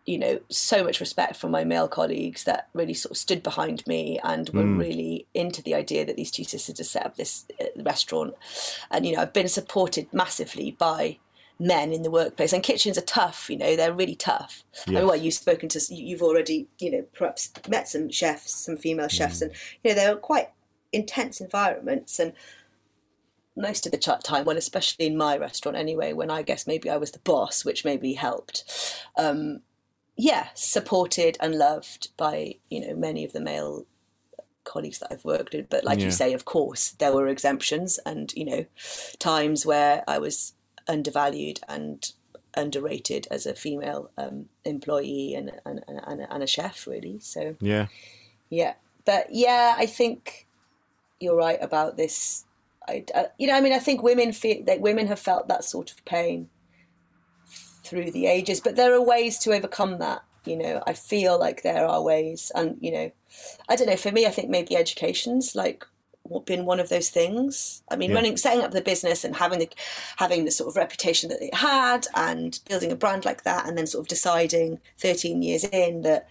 [0.06, 3.86] you know so much respect from my male colleagues that really sort of stood behind
[3.86, 4.78] me and were mm.
[4.78, 8.32] really into the idea that these two sisters had set up this uh, restaurant.
[8.90, 11.18] And you know I've been supported massively by
[11.60, 14.88] men in the workplace and kitchens are tough you know they're really tough yes.
[14.88, 18.76] I mean, well you've spoken to you've already you know perhaps met some chefs some
[18.76, 19.42] female chefs mm.
[19.42, 19.52] and
[19.84, 20.48] you know they're quite
[20.92, 22.32] intense environments and
[23.56, 26.96] most of the time well especially in my restaurant anyway when i guess maybe i
[26.96, 28.64] was the boss which maybe helped
[29.16, 29.60] um,
[30.16, 33.84] yeah supported and loved by you know many of the male
[34.64, 35.68] colleagues that I've worked with.
[35.68, 36.06] But like yeah.
[36.06, 38.66] you say, of course, there were exemptions and, you know,
[39.18, 40.52] times where I was
[40.90, 42.12] undervalued and
[42.54, 47.20] underrated as a female um, employee and, and, and, and, a chef, really.
[47.20, 47.86] So, yeah.
[48.50, 48.74] Yeah.
[49.04, 50.48] But yeah, I think
[51.20, 52.44] you're right about this.
[52.88, 55.64] I, uh, you know, I mean, I think women feel that women have felt that
[55.64, 56.48] sort of pain
[57.84, 60.22] through the ages, but there are ways to overcome that.
[60.44, 63.12] You know, I feel like there are ways, and you know,
[63.68, 63.96] I don't know.
[63.96, 65.84] For me, I think maybe education's like
[66.46, 67.82] been one of those things.
[67.90, 68.16] I mean, yeah.
[68.16, 69.68] running, setting up the business and having the
[70.16, 73.76] having the sort of reputation that it had, and building a brand like that, and
[73.76, 76.28] then sort of deciding 13 years in that,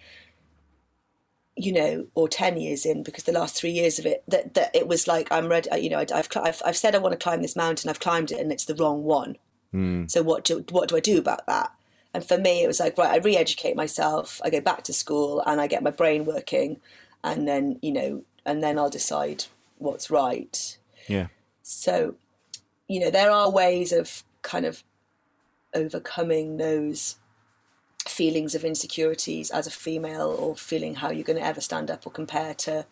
[1.55, 4.75] you know, or 10 years in, because the last three years of it, that that
[4.75, 5.69] it was like I'm ready.
[5.81, 7.89] You know, I've I've, I've said I want to climb this mountain.
[7.89, 9.37] I've climbed it, and it's the wrong one.
[9.73, 10.09] Mm.
[10.09, 11.71] So what do what do I do about that?
[12.13, 13.11] And for me, it was like right.
[13.11, 14.41] I re-educate myself.
[14.43, 16.79] I go back to school, and I get my brain working,
[17.23, 19.45] and then you know, and then I'll decide
[19.79, 20.77] what's right.
[21.07, 21.27] Yeah.
[21.63, 22.15] So,
[22.87, 24.83] you know, there are ways of kind of
[25.73, 27.17] overcoming those
[28.07, 32.05] feelings of insecurities as a female or feeling how you're going to ever stand up
[32.05, 32.85] or compare to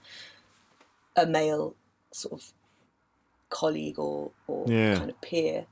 [1.16, 1.76] a male
[2.12, 2.54] sort of
[3.50, 4.96] colleague or, or yeah.
[4.96, 5.66] kind of peer.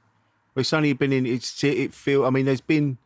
[0.54, 2.98] Well, it's only been in it's it feel I mean there's been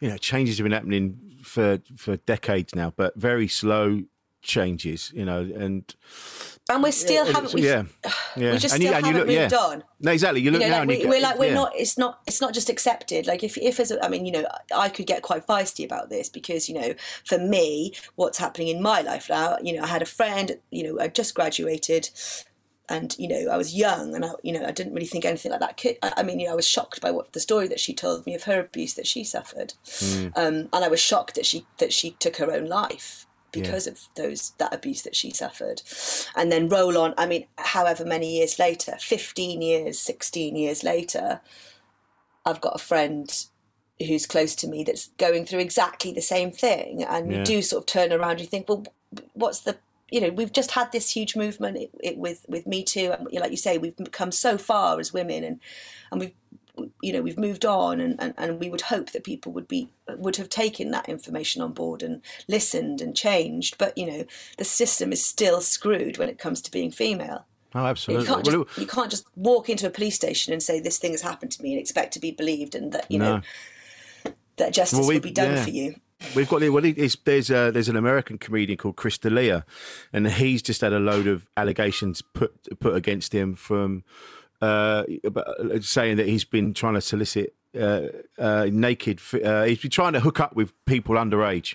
[0.00, 4.02] you know changes have been happening for for decades now but very slow
[4.42, 5.94] changes you know and
[6.70, 7.62] and we're still yeah, haven't we?
[7.66, 7.82] Yeah,
[8.36, 8.52] yeah.
[8.52, 9.58] We just and still you, haven't look, moved yeah.
[9.58, 9.84] on.
[10.00, 10.40] No, exactly.
[10.40, 11.54] You look you know, now, like we, are like we're yeah.
[11.54, 11.72] not.
[11.76, 12.20] It's not.
[12.26, 13.26] It's not just accepted.
[13.26, 16.08] Like if if as a, I mean, you know, I could get quite feisty about
[16.08, 19.88] this because you know, for me, what's happening in my life now, you know, I
[19.88, 20.58] had a friend.
[20.70, 22.10] You know, I just graduated.
[22.88, 25.50] And you know, I was young, and I, you know, I didn't really think anything
[25.50, 25.78] like that.
[25.78, 28.26] Could, I mean, you know, I was shocked by what the story that she told
[28.26, 30.26] me of her abuse that she suffered, mm.
[30.36, 33.92] um, and I was shocked that she that she took her own life because yeah.
[33.92, 35.82] of those that abuse that she suffered
[36.36, 41.40] and then roll on i mean however many years later 15 years 16 years later
[42.46, 43.46] i've got a friend
[44.06, 47.38] who's close to me that's going through exactly the same thing and yeah.
[47.38, 48.84] you do sort of turn around and you think well
[49.34, 49.76] what's the
[50.12, 53.26] you know we've just had this huge movement it, it, with with Me Too, and
[53.32, 55.60] like you say, we've come so far as women, and
[56.12, 56.34] and we've
[57.02, 59.90] you know we've moved on and, and, and we would hope that people would be
[60.16, 64.24] would have taken that information on board and listened and changed but you know
[64.58, 68.26] the system is still screwed when it comes to being female Oh, absolutely.
[68.26, 71.12] You can't, just, you can't just walk into a police station and say this thing
[71.12, 73.36] has happened to me and expect to be believed and that you no.
[73.36, 75.64] know that justice well, we, will be done yeah.
[75.64, 75.94] for you.
[76.36, 76.82] We've got well,
[77.24, 79.64] there's a, there's an American comedian called Chris D'Elia,
[80.12, 84.04] and he's just had a load of allegations put put against him from
[84.62, 85.04] uh,
[85.80, 88.02] saying that he's been trying to solicit uh,
[88.38, 89.20] uh, naked.
[89.44, 91.74] Uh, he's been trying to hook up with people underage.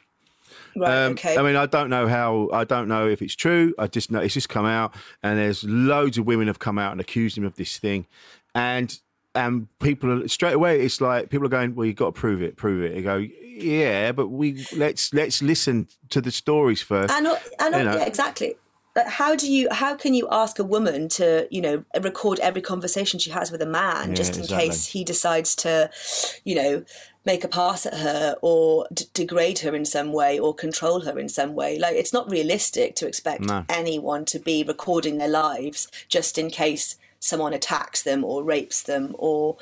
[0.75, 1.05] Right.
[1.05, 1.37] Um, okay.
[1.37, 2.49] I mean, I don't know how.
[2.53, 3.75] I don't know if it's true.
[3.77, 6.93] I just know it's just come out, and there's loads of women have come out
[6.93, 8.07] and accused him of this thing,
[8.55, 8.97] and
[9.35, 10.79] and people are straight away.
[10.79, 13.17] It's like people are going, "Well, you've got to prove it, prove it." You go,
[13.17, 17.13] "Yeah, but we let's let's listen to the stories first.
[17.13, 17.27] And,
[17.59, 17.97] and you know.
[17.97, 18.55] yeah, exactly.
[18.97, 19.67] Like, how do you?
[19.71, 23.61] How can you ask a woman to, you know, record every conversation she has with
[23.61, 24.69] a man, yeah, just in exactly.
[24.69, 25.91] case he decides to,
[26.43, 26.83] you know,
[27.23, 31.19] make a pass at her or d- degrade her in some way or control her
[31.19, 31.77] in some way.
[31.77, 33.65] Like it's not realistic to expect no.
[33.69, 39.15] anyone to be recording their lives just in case someone attacks them or rapes them
[39.19, 39.57] or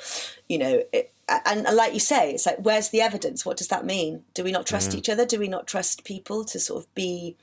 [0.48, 1.12] you know it,
[1.46, 4.52] and, like you say it's like where's the evidence what does that mean do we
[4.52, 4.98] not trust yeah.
[4.98, 7.34] each other do we not trust people to sort of be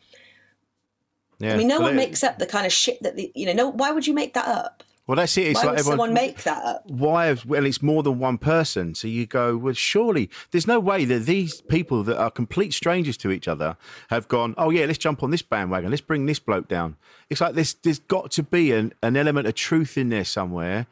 [1.44, 1.54] yeah.
[1.54, 3.70] i mean no one makes up the kind of shit that the you know no
[3.70, 5.48] why would you make that up well, that's it.
[5.48, 6.90] It's why like would everyone, someone make that up?
[6.90, 7.36] Why?
[7.46, 8.96] Well, it's more than one person.
[8.96, 13.18] So you go, well, surely there's no way that these people that are complete strangers
[13.18, 13.76] to each other
[14.10, 15.90] have gone, oh yeah, let's jump on this bandwagon.
[15.90, 16.96] Let's bring this bloke down.
[17.30, 20.88] It's like there's there's got to be an, an element of truth in there somewhere.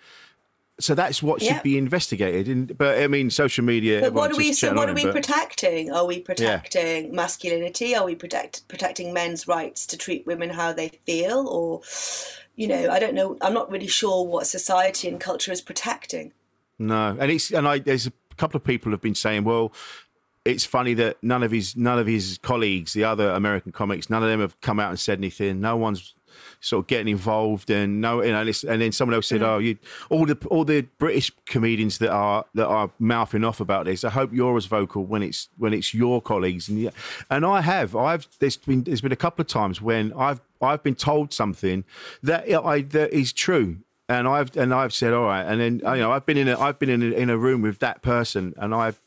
[0.79, 2.47] So that's what should be investigated.
[2.47, 4.01] And, but I mean, social media.
[4.01, 4.51] But what are we?
[4.53, 5.91] So what are we but, protecting?
[5.91, 7.11] Are we protecting yeah.
[7.11, 7.95] masculinity?
[7.95, 11.81] Are we protect protecting men's rights to treat women how they feel, or
[12.55, 13.37] you know, I don't know.
[13.41, 16.33] I'm not really sure what society and culture is protecting.
[16.79, 19.71] No, and it's and I there's a couple of people have been saying, well,
[20.45, 24.23] it's funny that none of his none of his colleagues, the other American comics, none
[24.23, 25.61] of them have come out and said anything.
[25.61, 26.15] No one's
[26.59, 29.47] sort of getting involved and no you know and then someone else said mm.
[29.47, 29.77] oh you
[30.09, 34.09] all the all the british comedians that are that are mouthing off about this i
[34.09, 36.89] hope you're as vocal when it's when it's your colleagues and yeah,
[37.29, 40.83] and i have i've there's been there's been a couple of times when i've i've
[40.83, 41.83] been told something
[42.21, 43.77] that i that is true
[44.09, 46.59] and I've and I've said all right, and then you know I've been in a
[46.59, 48.99] I've been in a, in a room with that person, and I've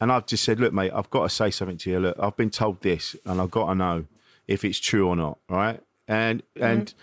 [0.00, 2.00] and I've just said, look, mate, I've got to say something to you.
[2.00, 4.04] Look, I've been told this, and I've got to know
[4.46, 5.80] if it's true or not, right?
[6.08, 6.64] And mm-hmm.
[6.64, 6.94] and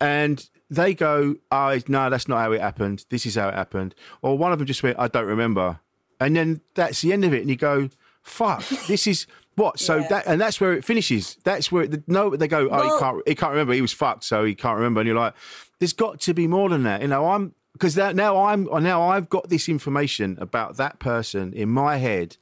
[0.00, 3.04] and they go, "Oh, no, that's not how it happened.
[3.10, 5.80] This is how it happened." Or one of them just went, "I don't remember,"
[6.18, 7.40] and then that's the end of it.
[7.40, 7.90] And you go,
[8.22, 9.26] "Fuck, this is."
[9.58, 9.80] What?
[9.80, 10.06] So yeah.
[10.06, 11.36] that and that's where it finishes.
[11.42, 12.68] That's where it, no, they go.
[12.68, 13.28] Oh, well, he can't.
[13.30, 13.72] He can't remember.
[13.72, 15.00] He was fucked, so he can't remember.
[15.00, 15.34] And you're like,
[15.80, 17.02] there's got to be more than that.
[17.02, 21.52] You know, I'm because that now I'm now I've got this information about that person
[21.52, 22.36] in my head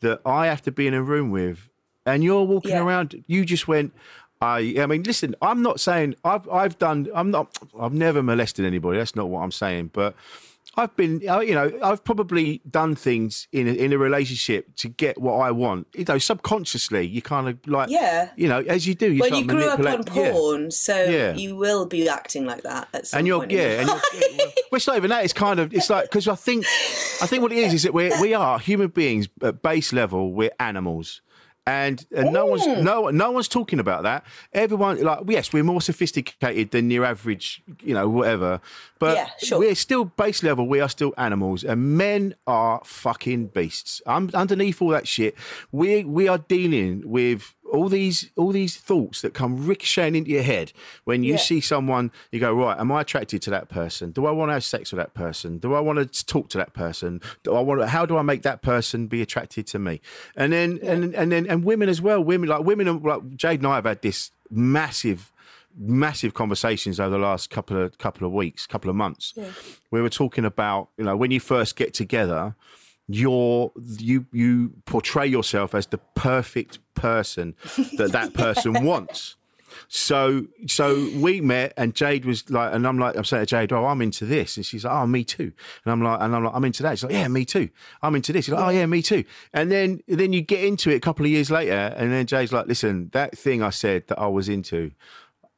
[0.00, 1.68] that I have to be in a room with,
[2.06, 2.84] and you're walking yeah.
[2.84, 3.24] around.
[3.26, 3.92] You just went.
[4.40, 8.64] I, I mean, listen, I'm not saying I've, I've done, I'm not, I've never molested
[8.64, 8.98] anybody.
[8.98, 9.90] That's not what I'm saying.
[9.92, 10.14] But
[10.76, 14.88] I've been, uh, you know, I've probably done things in a, in a relationship to
[14.88, 15.88] get what I want.
[15.94, 19.12] You know, subconsciously, you kind of like, yeah, you know, as you do.
[19.12, 20.68] You well, you grew up on porn, yeah.
[20.70, 21.34] so yeah.
[21.34, 23.50] you will be acting like that at some and you're, point.
[23.50, 24.00] Yeah, and you're,
[24.70, 25.24] well, it's not even that.
[25.24, 26.64] It's kind of, it's like because I think,
[27.20, 30.32] I think what it is is that we we are human beings at base level.
[30.32, 31.20] We're animals
[31.70, 32.82] and, and no one's hmm.
[32.82, 34.24] no no one's talking about that.
[34.52, 38.60] Everyone like yes, we're more sophisticated than your average, you know, whatever.
[38.98, 39.58] But yeah, sure.
[39.60, 40.66] we're still base level.
[40.66, 44.02] We are still animals, and men are fucking beasts.
[44.06, 45.36] I'm underneath all that shit.
[45.70, 50.42] We we are dealing with all these all these thoughts that come ricocheting into your
[50.42, 50.72] head
[51.04, 51.38] when you yeah.
[51.38, 54.54] see someone you go right am i attracted to that person do i want to
[54.54, 57.60] have sex with that person do i want to talk to that person do i
[57.60, 60.00] want to, how do i make that person be attracted to me
[60.36, 60.92] and then yeah.
[60.92, 63.84] and and then and women as well women like women like jade and i have
[63.84, 65.32] had this massive
[65.78, 69.44] massive conversations over the last couple of couple of weeks couple of months yeah.
[69.90, 72.56] we were talking about you know when you first get together
[73.14, 77.54] you're you you portray yourself as the perfect person
[77.96, 79.36] that that person wants.
[79.88, 83.72] So so we met and Jade was like, and I'm like, I'm saying to Jade,
[83.72, 85.52] oh, I'm into this, and she's like, oh, me too,
[85.84, 86.98] and I'm like, and I'm like, I'm into that.
[86.98, 87.68] She's like, yeah, me too.
[88.02, 88.46] I'm into this.
[88.46, 89.24] She's like, oh yeah, me too.
[89.52, 92.52] And then then you get into it a couple of years later, and then Jade's
[92.52, 94.92] like, listen, that thing I said that I was into.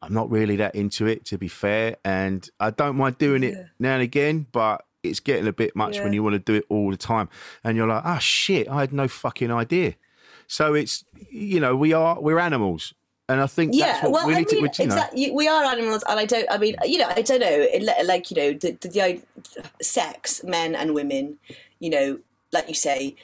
[0.05, 3.55] I'm not really that into it, to be fair, and I don't mind doing it
[3.55, 3.65] yeah.
[3.79, 6.05] now and again, but it's getting a bit much yeah.
[6.05, 7.29] when you want to do it all the time.
[7.65, 9.95] And you're like, ah, oh, shit, I had no fucking idea.
[10.47, 12.95] So it's, you know, we are, we're animals.
[13.29, 15.31] And I think yeah, well, we I mean, to, which, exactly.
[15.31, 16.47] We are animals, and I don't.
[16.51, 17.67] I mean, you know, I don't know.
[18.05, 18.89] Like you know, the, the,
[19.79, 21.39] the sex, men and women.
[21.79, 22.19] You know,
[22.53, 23.15] like you say,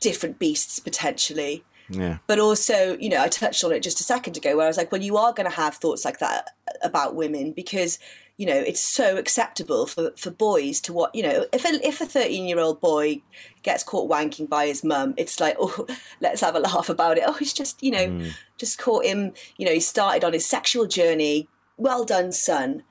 [0.00, 1.64] different beasts potentially.
[1.88, 2.18] Yeah.
[2.26, 4.76] But also, you know, I touched on it just a second ago where I was
[4.76, 6.50] like, well, you are going to have thoughts like that
[6.82, 7.98] about women because,
[8.42, 12.00] you know, it's so acceptable for, for boys to what, you know, if a, if
[12.00, 13.22] a 13 year old boy
[13.62, 15.86] gets caught wanking by his mum, it's like, oh,
[16.20, 17.24] let's have a laugh about it.
[17.24, 18.32] Oh, he's just, you know, mm.
[18.58, 21.48] just caught him, you know, he started on his sexual journey.
[21.76, 22.82] Well done, son.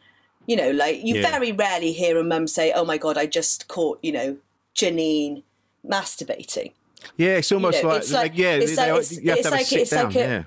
[0.48, 1.30] You know, like you yeah.
[1.30, 4.38] very rarely hear a mum say, oh my God, I just caught, you know,
[4.74, 5.44] Janine
[5.86, 6.72] masturbating
[7.18, 9.40] yeah, it's almost you know, like, it's like, like, yeah, it's like, it's, you have
[9.40, 10.06] to have like, a sit down.
[10.06, 10.44] Like a, yeah.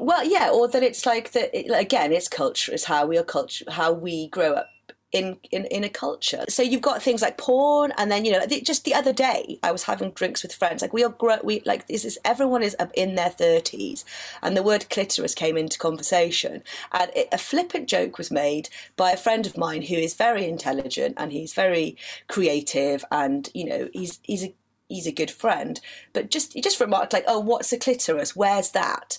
[0.00, 1.56] Well, yeah, or that it's like that.
[1.56, 2.72] It, again, it's culture.
[2.72, 4.68] It's how we are culture, how we grow up
[5.12, 6.44] in, in in a culture.
[6.48, 9.70] So you've got things like porn, and then you know, just the other day I
[9.70, 10.82] was having drinks with friends.
[10.82, 14.04] Like we are grow, we like this is everyone is in their thirties,
[14.42, 19.12] and the word clitoris came into conversation, and it, a flippant joke was made by
[19.12, 21.96] a friend of mine who is very intelligent and he's very
[22.28, 24.54] creative, and you know, he's he's a
[24.88, 25.80] he's a good friend.
[26.12, 28.34] But just he just remarked like, "Oh, what's a clitoris?
[28.34, 29.18] Where's that?"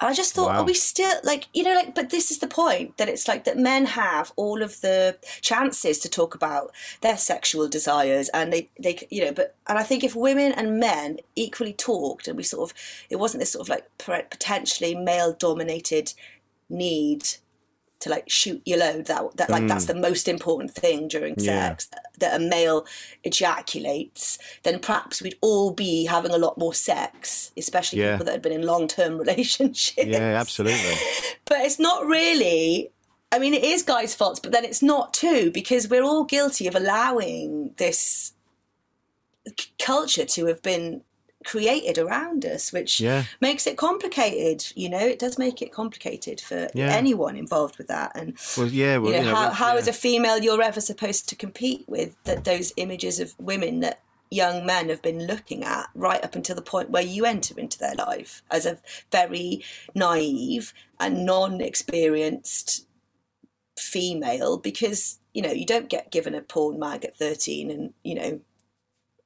[0.00, 0.60] And I just thought, wow.
[0.60, 3.44] are we still like, you know, like, but this is the point that it's like
[3.44, 8.70] that men have all of the chances to talk about their sexual desires and they,
[8.78, 12.44] they, you know, but, and I think if women and men equally talked and we
[12.44, 12.76] sort of,
[13.10, 16.14] it wasn't this sort of like potentially male dominated
[16.68, 17.28] need
[18.00, 19.68] to like shoot your load that that like mm.
[19.68, 21.68] that's the most important thing during yeah.
[21.68, 22.86] sex that a male
[23.24, 28.12] ejaculates then perhaps we'd all be having a lot more sex especially yeah.
[28.12, 30.94] people that had been in long-term relationships yeah absolutely
[31.44, 32.90] but it's not really
[33.32, 36.66] i mean it is guys faults but then it's not too because we're all guilty
[36.66, 38.32] of allowing this
[39.78, 41.02] culture to have been
[41.44, 43.24] created around us, which yeah.
[43.40, 44.72] makes it complicated.
[44.74, 46.92] You know, it does make it complicated for yeah.
[46.92, 48.12] anyone involved with that.
[48.14, 49.88] And well, yeah, well, you know, you know how, well, how yeah.
[49.88, 54.66] a female you're ever supposed to compete with that those images of women that young
[54.66, 57.94] men have been looking at right up until the point where you enter into their
[57.94, 58.78] life as a
[59.10, 62.86] very naive and non-experienced
[63.78, 68.14] female because you know you don't get given a porn mag at 13 and you
[68.14, 68.40] know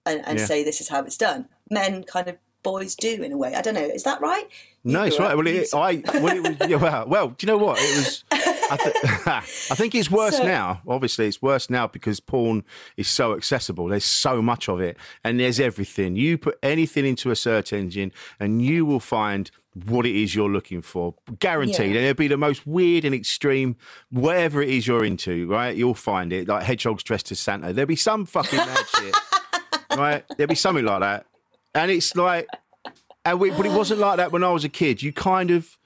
[0.04, 0.44] and, and yeah.
[0.44, 1.48] say this is how it's done.
[1.70, 3.54] Men kind of boys do in a way.
[3.54, 3.80] I don't know.
[3.80, 4.48] Is that right?
[4.84, 5.36] You no, it's right.
[5.36, 8.24] Well, it, I well, it was, yeah, well, well, do you know what it was?
[8.30, 8.96] I, th-
[9.26, 10.82] I think it's worse so, now.
[10.86, 12.64] Obviously, it's worse now because porn
[12.96, 13.88] is so accessible.
[13.88, 16.16] There's so much of it, and there's everything.
[16.16, 19.50] You put anything into a search engine, and you will find
[19.86, 21.14] what it is you're looking for.
[21.38, 21.78] Guaranteed.
[21.78, 21.86] Yeah.
[21.86, 23.76] And it'll be the most weird and extreme,
[24.10, 25.74] whatever it is you're into, right?
[25.74, 26.46] You'll find it.
[26.48, 27.72] Like hedgehogs dressed as Santa.
[27.72, 29.14] There'll be some fucking mad shit
[29.96, 30.24] right?
[30.36, 31.26] there'll be something like that,
[31.74, 32.46] and it's like,
[33.24, 35.02] and we, but it wasn't like that when I was a kid.
[35.02, 35.76] You kind of,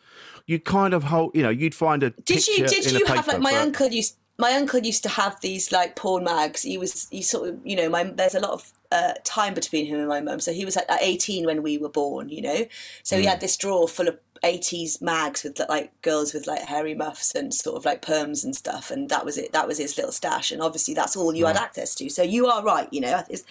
[0.47, 2.11] you kind of hold, you know, you'd find a.
[2.11, 2.67] Did you?
[2.67, 3.63] Did you have paper, like my but...
[3.63, 4.17] uncle used?
[4.39, 6.63] My uncle used to have these like porn mags.
[6.63, 9.87] He was, he sort of, you know, my there's a lot of uh, time between
[9.87, 10.41] him and my mum.
[10.41, 12.67] So he was like 18 when we were born, you know.
[13.03, 13.21] So mm.
[13.21, 17.35] he had this drawer full of 80s mags with like girls with like hairy muffs
[17.35, 20.13] and sort of like perms and stuff and that was it that was his little
[20.13, 23.23] stash and obviously that's all you had access to so you are right you know
[23.29, 23.45] it's,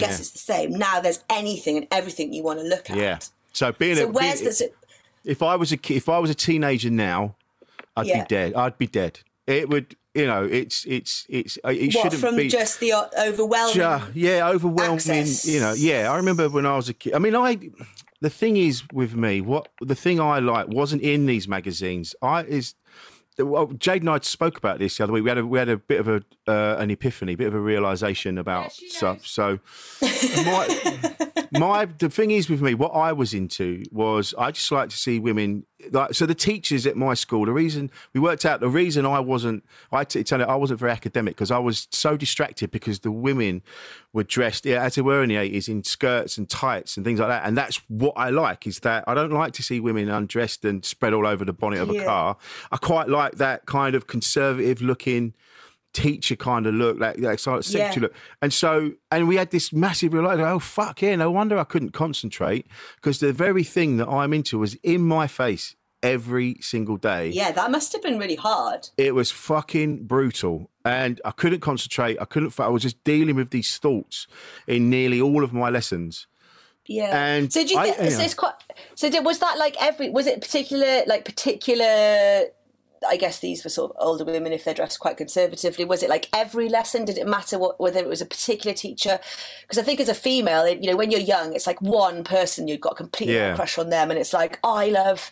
[0.00, 0.18] guess yeah.
[0.18, 0.72] it's the same.
[0.72, 2.96] Now there's anything and everything you want to look at.
[2.96, 3.18] Yeah.
[3.52, 4.70] So being so a, where's being, the,
[5.24, 7.34] if I was a if I was a teenager now,
[7.96, 8.22] I'd yeah.
[8.22, 8.54] be dead.
[8.54, 9.20] I'd be dead.
[9.46, 12.92] It would you know, it's it's it's uh, it what, shouldn't from be just the
[13.18, 13.74] overwhelming.
[13.74, 14.96] Just, yeah, overwhelming.
[14.96, 15.46] Access.
[15.46, 16.10] You know, yeah.
[16.10, 17.14] I remember when I was a kid.
[17.14, 17.58] I mean, I.
[18.22, 22.14] The thing is with me, what the thing I like wasn't in these magazines.
[22.20, 22.74] I is
[23.42, 25.24] well, Jade and I spoke about this the other week.
[25.24, 27.54] We had a, we had a bit of a uh, an epiphany, a bit of
[27.54, 29.26] a realization about stuff.
[29.26, 29.58] So,
[30.02, 31.12] my,
[31.52, 34.96] my the thing is with me, what I was into was I just like to
[34.96, 35.66] see women.
[35.90, 37.46] Like so, the teachers at my school.
[37.46, 40.80] The reason we worked out the reason I wasn't, I t- tell you, I wasn't
[40.80, 43.62] very academic because I was so distracted because the women
[44.12, 47.20] were dressed yeah, as they were in the eighties in skirts and tights and things
[47.20, 47.46] like that.
[47.46, 50.84] And that's what I like is that I don't like to see women undressed and
[50.84, 52.36] spread all over the bonnet of a car.
[52.70, 55.34] I quite like that kind of conservative looking
[55.92, 58.02] teacher kind of look, like that sort of secretary yeah.
[58.02, 58.14] look.
[58.42, 61.92] And so, and we had this massive realization, oh, fuck, yeah, no wonder I couldn't
[61.92, 62.66] concentrate
[62.96, 67.28] because the very thing that I'm into was in my face every single day.
[67.28, 68.88] Yeah, that must have been really hard.
[68.96, 70.70] It was fucking brutal.
[70.84, 72.16] And I couldn't concentrate.
[72.20, 74.26] I couldn't, I was just dealing with these thoughts
[74.66, 76.26] in nearly all of my lessons.
[76.86, 77.10] Yeah.
[77.14, 78.54] And so, do you think, I, so it's quite,
[78.94, 82.46] so did, was that like every, was it particular, like particular
[83.08, 85.84] I guess these were sort of older women if they're dressed quite conservatively.
[85.84, 87.04] Was it like every lesson?
[87.04, 89.18] Did it matter what, whether it was a particular teacher?
[89.62, 92.68] Because I think as a female, you know, when you're young, it's like one person
[92.68, 93.54] you've got completely yeah.
[93.54, 95.30] crush on them, and it's like oh, I love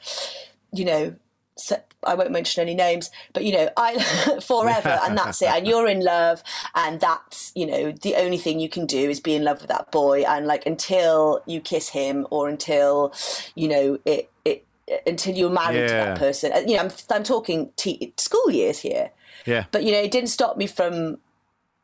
[0.72, 1.14] you know,
[1.56, 3.98] so I won't mention any names, but you know, I
[4.46, 5.48] forever and that's it.
[5.48, 6.42] And you're in love,
[6.74, 9.68] and that's you know the only thing you can do is be in love with
[9.68, 13.12] that boy, and like until you kiss him or until
[13.54, 14.64] you know it it
[15.06, 15.86] until you're married yeah.
[15.86, 16.52] to that person.
[16.68, 17.72] You know, I'm I'm talking
[18.16, 19.10] school years here.
[19.46, 19.64] Yeah.
[19.70, 21.18] But you know, it didn't stop me from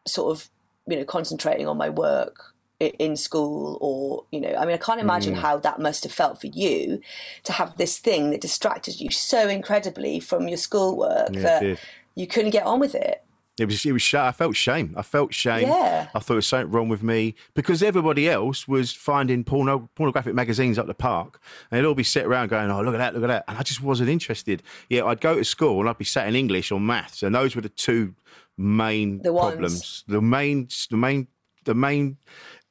[0.06, 0.48] sort of
[0.86, 5.00] you know concentrating on my work in school or you know i mean i can't
[5.00, 5.38] imagine mm.
[5.38, 7.00] how that must have felt for you
[7.44, 11.78] to have this thing that distracted you so incredibly from your schoolwork yeah, that
[12.14, 13.22] you couldn't get on with it
[13.58, 14.14] it was, it was.
[14.14, 14.94] I felt shame.
[14.96, 15.68] I felt shame.
[15.68, 16.08] Yeah.
[16.12, 20.34] I thought there was something wrong with me because everybody else was finding porno, pornographic
[20.34, 21.40] magazines up the park,
[21.70, 23.56] and they'd all be sitting around going, "Oh, look at that, look at that," and
[23.56, 24.62] I just wasn't interested.
[24.88, 27.54] Yeah, I'd go to school and I'd be sat in English or maths, and those
[27.54, 28.14] were the two
[28.56, 30.02] main the problems.
[30.08, 31.28] The main, the main,
[31.64, 32.16] the main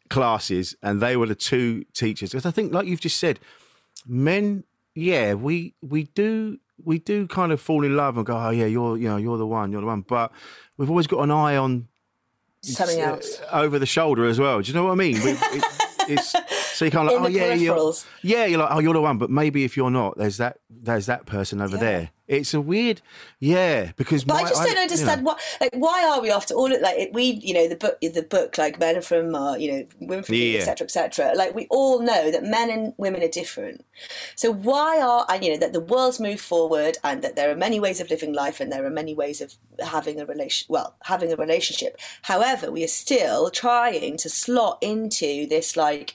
[0.09, 2.31] classes, and they were the two teachers.
[2.31, 3.39] Because I think, like you've just said,
[4.05, 4.65] men,
[4.95, 8.65] yeah, we we do we do kind of fall in love and go, oh yeah,
[8.65, 10.01] you're you know you're the one, you're the one.
[10.01, 10.31] But
[10.77, 11.87] we've always got an eye on
[12.61, 14.61] something uh, else over the shoulder as well.
[14.61, 15.21] Do you know what I mean?
[15.23, 15.63] We, it,
[16.09, 16.35] it's,
[16.77, 19.17] so you kind of like, oh yeah, you're, yeah, you're like, oh, you're the one.
[19.17, 21.81] But maybe if you're not, there's that there's that person over yeah.
[21.81, 22.11] there.
[22.37, 23.01] It's a weird,
[23.39, 24.23] yeah, because.
[24.23, 25.31] But my, I just don't I, understand you know.
[25.31, 26.69] what, like, why are we after all?
[26.81, 29.87] Like we, you know, the book, the book, like men are from, uh, you know,
[29.99, 30.59] women from, yeah.
[30.59, 31.33] etc., etc.
[31.35, 33.85] Like we all know that men and women are different.
[34.35, 37.55] So why are, and you know, that the world's moved forward, and that there are
[37.55, 40.95] many ways of living life, and there are many ways of having a relation, well,
[41.03, 41.99] having a relationship.
[42.23, 46.13] However, we are still trying to slot into this like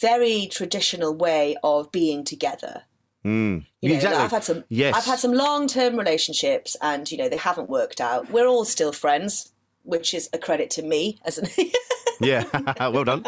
[0.00, 2.82] very traditional way of being together
[3.24, 3.64] Mm.
[3.80, 4.22] You know, exactly.
[4.22, 4.64] I've had some.
[4.68, 4.94] Yes.
[4.94, 8.30] I've had some long-term relationships, and you know they haven't worked out.
[8.30, 9.52] We're all still friends,
[9.82, 11.48] which is a credit to me as an.
[12.20, 12.44] yeah,
[12.90, 13.24] well done.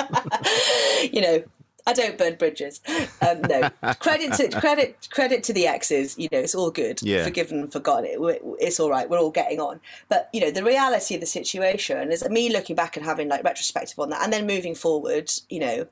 [1.12, 1.42] you know,
[1.86, 2.80] I don't burn bridges.
[3.26, 3.70] Um, no,
[4.00, 6.18] credit to credit credit to the exes.
[6.18, 7.00] You know, it's all good.
[7.00, 7.24] Yeah.
[7.24, 8.04] Forgiven and forgotten.
[8.06, 9.08] It, it's all right.
[9.08, 9.80] We're all getting on.
[10.10, 13.44] But you know, the reality of the situation is me looking back and having like
[13.44, 15.30] retrospective on that, and then moving forward.
[15.48, 15.86] You know,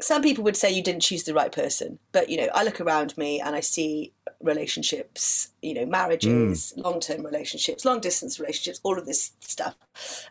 [0.00, 2.80] some people would say you didn't choose the right person, but you know, I look
[2.80, 6.82] around me and I see relationships, you know, marriages, mm.
[6.82, 9.76] long-term relationships, long-distance relationships, all of this stuff,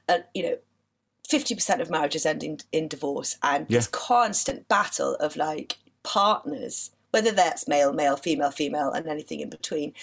[0.07, 0.57] and you know,
[1.27, 3.77] fifty percent of marriages end in, in divorce, and yeah.
[3.77, 9.49] this constant battle of like partners, whether that's male, male, female, female, and anything in
[9.49, 9.93] between.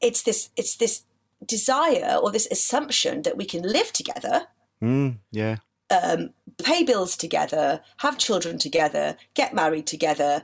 [0.00, 1.04] It's this, it's this
[1.44, 4.48] desire or this assumption that we can live together.
[4.82, 5.56] Mm, yeah
[5.90, 6.30] um,
[6.62, 10.42] pay bills together, have children together, get married together,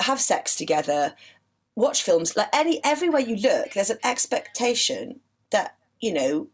[0.00, 1.14] have sex together,
[1.74, 2.36] watch films.
[2.36, 5.20] Like any everywhere you look, there's an expectation
[5.50, 6.48] that you know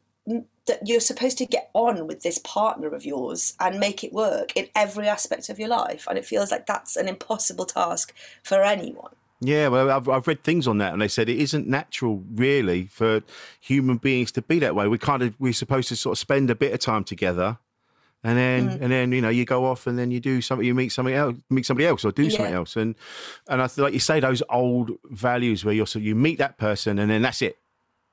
[0.67, 4.57] that you're supposed to get on with this partner of yours and make it work
[4.57, 8.63] in every aspect of your life, and it feels like that's an impossible task for
[8.63, 9.13] anyone.
[9.43, 12.87] Yeah, well, I've, I've read things on that, and they said it isn't natural, really,
[12.87, 13.23] for
[13.59, 14.87] human beings to be that way.
[14.87, 17.59] We kind of we're supposed to sort of spend a bit of time together,
[18.23, 18.83] and then mm.
[18.83, 21.17] and then you know you go off and then you do something you meet somebody
[21.17, 22.37] else meet somebody else or do yeah.
[22.37, 22.95] something else and
[23.49, 26.59] and I feel like you say those old values where you're so you meet that
[26.59, 27.59] person and then that's it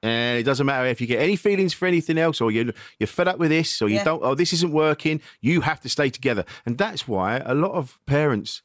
[0.03, 3.07] and it doesn't matter if you get any feelings for anything else or you you're
[3.07, 4.03] fed up with this or you yeah.
[4.03, 7.71] don't oh this isn't working you have to stay together and that's why a lot
[7.71, 8.61] of parents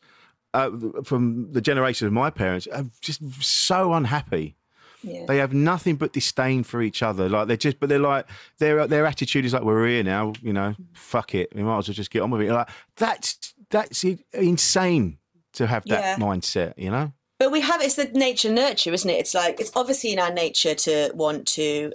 [0.54, 0.70] uh,
[1.02, 4.54] from the generation of my parents are just so unhappy
[5.02, 5.24] yeah.
[5.26, 7.28] They have nothing but disdain for each other.
[7.28, 8.26] Like they're just, but they're like
[8.58, 10.32] their their attitude is like we're here now.
[10.42, 11.54] You know, fuck it.
[11.54, 12.52] We might as well just get on with it.
[12.52, 15.18] Like that's that's insane
[15.54, 16.24] to have that yeah.
[16.24, 16.74] mindset.
[16.76, 17.12] You know.
[17.38, 19.14] But we have it's the nature nurture, isn't it?
[19.14, 21.92] It's like it's obviously in our nature to want to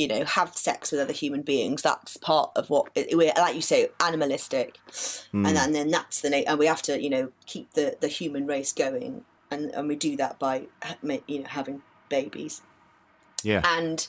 [0.00, 3.60] you know have sex with other human beings that's part of what we're like you
[3.60, 5.46] say animalistic mm.
[5.46, 8.46] and, and then that's the and we have to you know keep the the human
[8.46, 10.66] race going and and we do that by
[11.26, 12.60] you know having babies.
[13.42, 13.62] Yeah.
[13.64, 14.06] And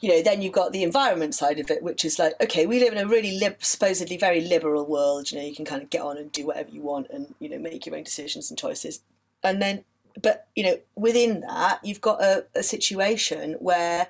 [0.00, 2.78] you know, then you've got the environment side of it, which is like, okay, we
[2.78, 5.30] live in a really lib- supposedly very liberal world.
[5.30, 7.48] You know, you can kind of get on and do whatever you want, and you
[7.48, 9.00] know, make your own decisions and choices.
[9.42, 9.84] And then,
[10.20, 14.08] but you know, within that, you've got a, a situation where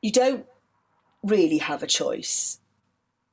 [0.00, 0.46] you don't
[1.22, 2.60] really have a choice.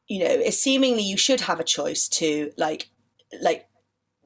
[0.10, 2.90] You know, it's seemingly you should have a choice to like,
[3.42, 3.67] like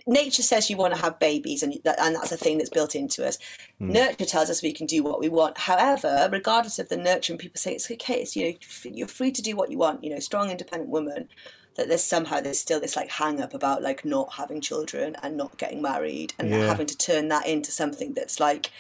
[0.08, 2.96] nature says you want to have babies and, that, and that's a thing that's built
[2.96, 3.38] into us
[3.80, 3.90] mm.
[3.92, 7.40] nurture tells us we can do what we want however regardless of the nurture and
[7.40, 10.10] people say it's okay it's you know you're free to do what you want you
[10.10, 11.28] know strong independent woman
[11.76, 15.38] that there's somehow there's still this like hang up about like not having children and
[15.38, 16.66] not getting married and yeah.
[16.66, 18.72] having to turn that into something that's like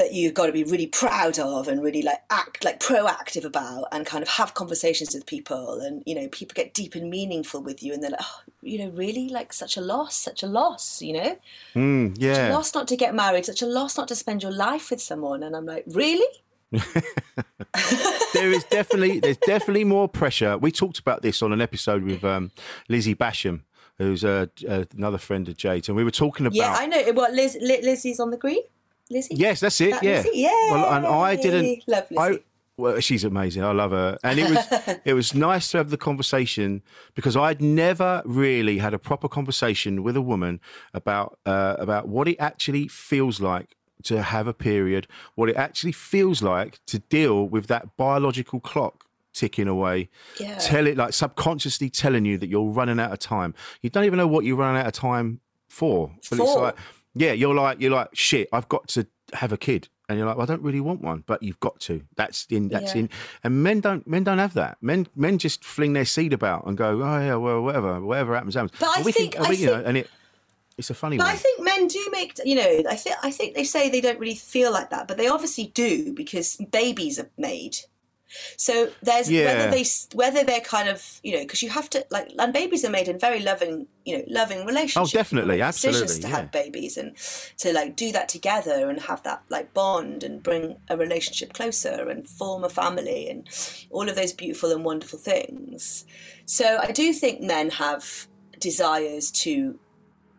[0.00, 3.84] that you've got to be really proud of and really like act like proactive about
[3.92, 7.60] and kind of have conversations with people and you know people get deep and meaningful
[7.62, 10.46] with you and they're like oh you know really like such a loss such a
[10.46, 11.38] loss you know
[11.74, 14.42] mm, yeah such a loss not to get married such a loss not to spend
[14.42, 16.24] your life with someone and i'm like really
[16.72, 22.24] there is definitely there's definitely more pressure we talked about this on an episode with
[22.24, 22.50] um,
[22.88, 23.60] lizzie basham
[23.98, 26.56] who's uh, uh, another friend of Jade's, and we were talking about.
[26.56, 27.12] Yeah, I know.
[27.12, 28.62] What Liz, Lizzie's on the green.
[29.10, 29.34] Lizzie.
[29.34, 29.90] Yes, that's it.
[29.92, 30.16] That yeah.
[30.16, 30.30] Lizzie?
[30.34, 30.70] Yeah.
[30.70, 31.82] Well, and I didn't.
[31.86, 32.18] Love Lizzie.
[32.18, 32.38] I,
[32.76, 33.62] well, she's amazing.
[33.62, 36.82] I love her, and it was it was nice to have the conversation
[37.14, 40.60] because I'd never really had a proper conversation with a woman
[40.94, 45.92] about uh, about what it actually feels like to have a period, what it actually
[45.92, 50.08] feels like to deal with that biological clock ticking away.
[50.38, 50.56] Yeah.
[50.56, 53.54] Tell it like subconsciously telling you that you're running out of time.
[53.82, 56.12] You don't even know what you're running out of time for.
[56.30, 56.42] But for.
[56.44, 56.76] it's like
[57.14, 58.48] yeah, you're like you're like shit.
[58.52, 61.24] I've got to have a kid, and you're like, well, I don't really want one,
[61.26, 62.02] but you've got to.
[62.16, 62.68] That's in.
[62.68, 63.02] That's yeah.
[63.02, 63.10] in.
[63.44, 64.06] And men don't.
[64.06, 64.78] Men don't have that.
[64.80, 65.06] Men.
[65.14, 68.72] Men just fling their seed about and go, oh yeah, well, whatever, whatever happens, happens.
[68.78, 70.10] But I think, can, I we, think, you know, and it.
[70.78, 71.34] It's a funny but one.
[71.34, 74.18] I think men do make, you know, I think I think they say they don't
[74.18, 77.76] really feel like that, but they obviously do because babies are made
[78.56, 79.44] so there's yeah.
[79.44, 82.84] whether they whether they're kind of you know because you have to like and babies
[82.84, 85.14] are made in very loving you know loving oh, relationships.
[85.14, 86.02] Oh, definitely, absolutely.
[86.02, 86.36] Decisions to yeah.
[86.36, 87.16] have babies and
[87.58, 92.08] to like do that together and have that like bond and bring a relationship closer
[92.08, 93.48] and form a family and
[93.90, 96.04] all of those beautiful and wonderful things.
[96.46, 98.26] So I do think men have
[98.58, 99.78] desires to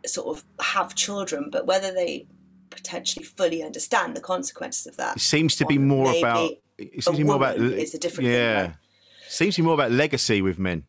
[0.06, 2.26] sort of have children, but whether they
[2.70, 5.18] potentially fully understand the consequences of that.
[5.18, 6.52] It seems to be more about
[6.82, 8.68] it seems to more about it's a different yeah.
[8.68, 8.78] Thing,
[9.28, 10.84] Seems to be more about legacy with men.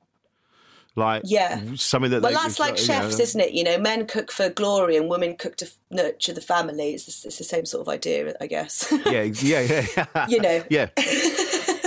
[0.95, 3.23] Like yeah, something that well, that's like chefs, know.
[3.23, 3.53] isn't it?
[3.53, 6.93] You know, men cook for glory and women cook to nurture the family.
[6.93, 8.93] It's, it's the same sort of idea, I guess.
[9.07, 10.27] yeah, yeah, yeah.
[10.29, 10.89] you know, yeah.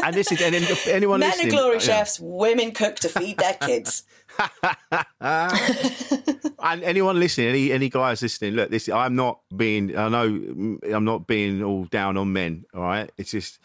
[0.04, 0.56] and this is and
[0.88, 1.80] anyone men listening, are glory yeah.
[1.82, 4.06] chefs, women cook to feed their kids.
[5.22, 9.98] and anyone listening, any any guys listening, look, this I'm not being.
[9.98, 12.66] I know mm, I'm not being all down on men.
[12.74, 13.60] All right, it's just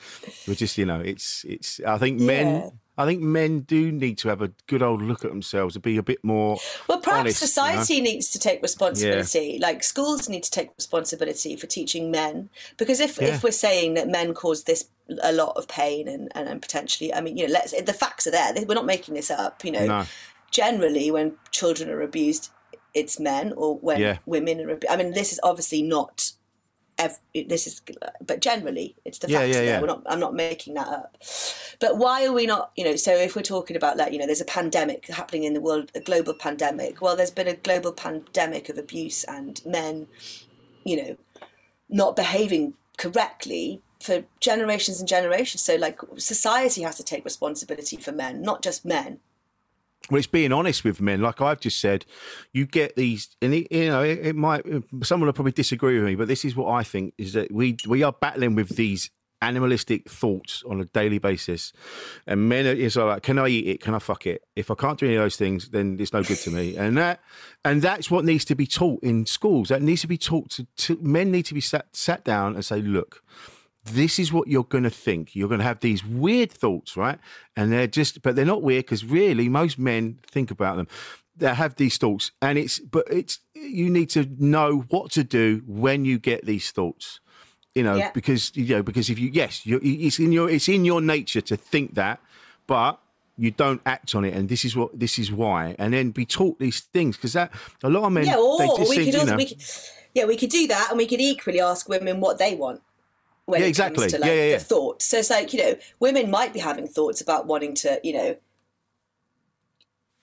[0.46, 1.80] we're just you know, it's it's.
[1.80, 2.46] I think men.
[2.46, 2.70] Yeah.
[2.98, 5.96] I think men do need to have a good old look at themselves and be
[5.96, 6.58] a bit more.
[6.86, 8.10] Well, perhaps honest, society you know?
[8.10, 9.56] needs to take responsibility.
[9.58, 9.66] Yeah.
[9.66, 13.28] Like schools need to take responsibility for teaching men, because if yeah.
[13.28, 14.90] if we're saying that men cause this
[15.22, 18.26] a lot of pain and, and, and potentially, I mean, you know, let's the facts
[18.26, 18.52] are there.
[18.68, 19.64] We're not making this up.
[19.64, 20.06] You know, no
[20.50, 22.50] generally when children are abused,
[22.94, 24.18] it's men or when yeah.
[24.26, 24.70] women are.
[24.70, 24.92] abused.
[24.92, 26.32] I mean, this is obviously not.
[27.34, 27.80] this is,
[28.20, 29.54] but generally, it's the facts.
[29.54, 29.80] Yeah, yeah, yeah.
[29.80, 30.02] We're not.
[30.06, 31.16] I'm not making that up.
[31.80, 32.72] But why are we not?
[32.76, 35.54] You know, so if we're talking about like, you know, there's a pandemic happening in
[35.54, 37.00] the world, a global pandemic.
[37.00, 40.08] Well, there's been a global pandemic of abuse and men,
[40.84, 41.16] you know,
[41.88, 45.62] not behaving correctly for generations and generations.
[45.62, 49.20] So, like, society has to take responsibility for men, not just men
[50.08, 51.20] well, it's being honest with men.
[51.20, 52.06] Like I've just said,
[52.52, 54.64] you get these, and it, you know, it, it, might.
[55.02, 57.76] Someone will probably disagree with me, but this is what I think: is that we
[57.86, 59.10] we are battling with these
[59.42, 61.72] animalistic thoughts on a daily basis,
[62.26, 63.80] and men are is like, can I eat it?
[63.80, 64.42] Can I fuck it?
[64.56, 66.76] If I can't do any of those things, then it's no good to me.
[66.76, 67.20] And that,
[67.64, 69.68] and that's what needs to be taught in schools.
[69.68, 71.30] That needs to be taught to, to men.
[71.30, 73.22] Need to be sat sat down and say, look
[73.84, 75.34] this is what you're going to think.
[75.34, 77.18] You're going to have these weird thoughts, right?
[77.56, 80.88] And they're just, but they're not weird because really most men think about them.
[81.36, 85.62] They have these thoughts, and it's, but it's, you need to know what to do
[85.66, 87.20] when you get these thoughts.
[87.74, 88.10] You know, yeah.
[88.12, 91.56] because you know, because if you, yes, it's in your, it's in your nature to
[91.56, 92.20] think that,
[92.66, 93.00] but
[93.38, 96.26] you don't act on it, and this is what, this is why, and then be
[96.26, 97.50] taught these things because that
[97.82, 99.62] a lot of men, yeah, or we could also, you know, we could,
[100.14, 102.82] yeah, we could do that, and we could equally ask women what they want
[103.50, 104.02] when yeah, it exactly.
[104.02, 104.58] comes to like yeah, yeah, yeah.
[104.58, 105.04] the thoughts.
[105.06, 108.36] So it's like, you know, women might be having thoughts about wanting to, you know,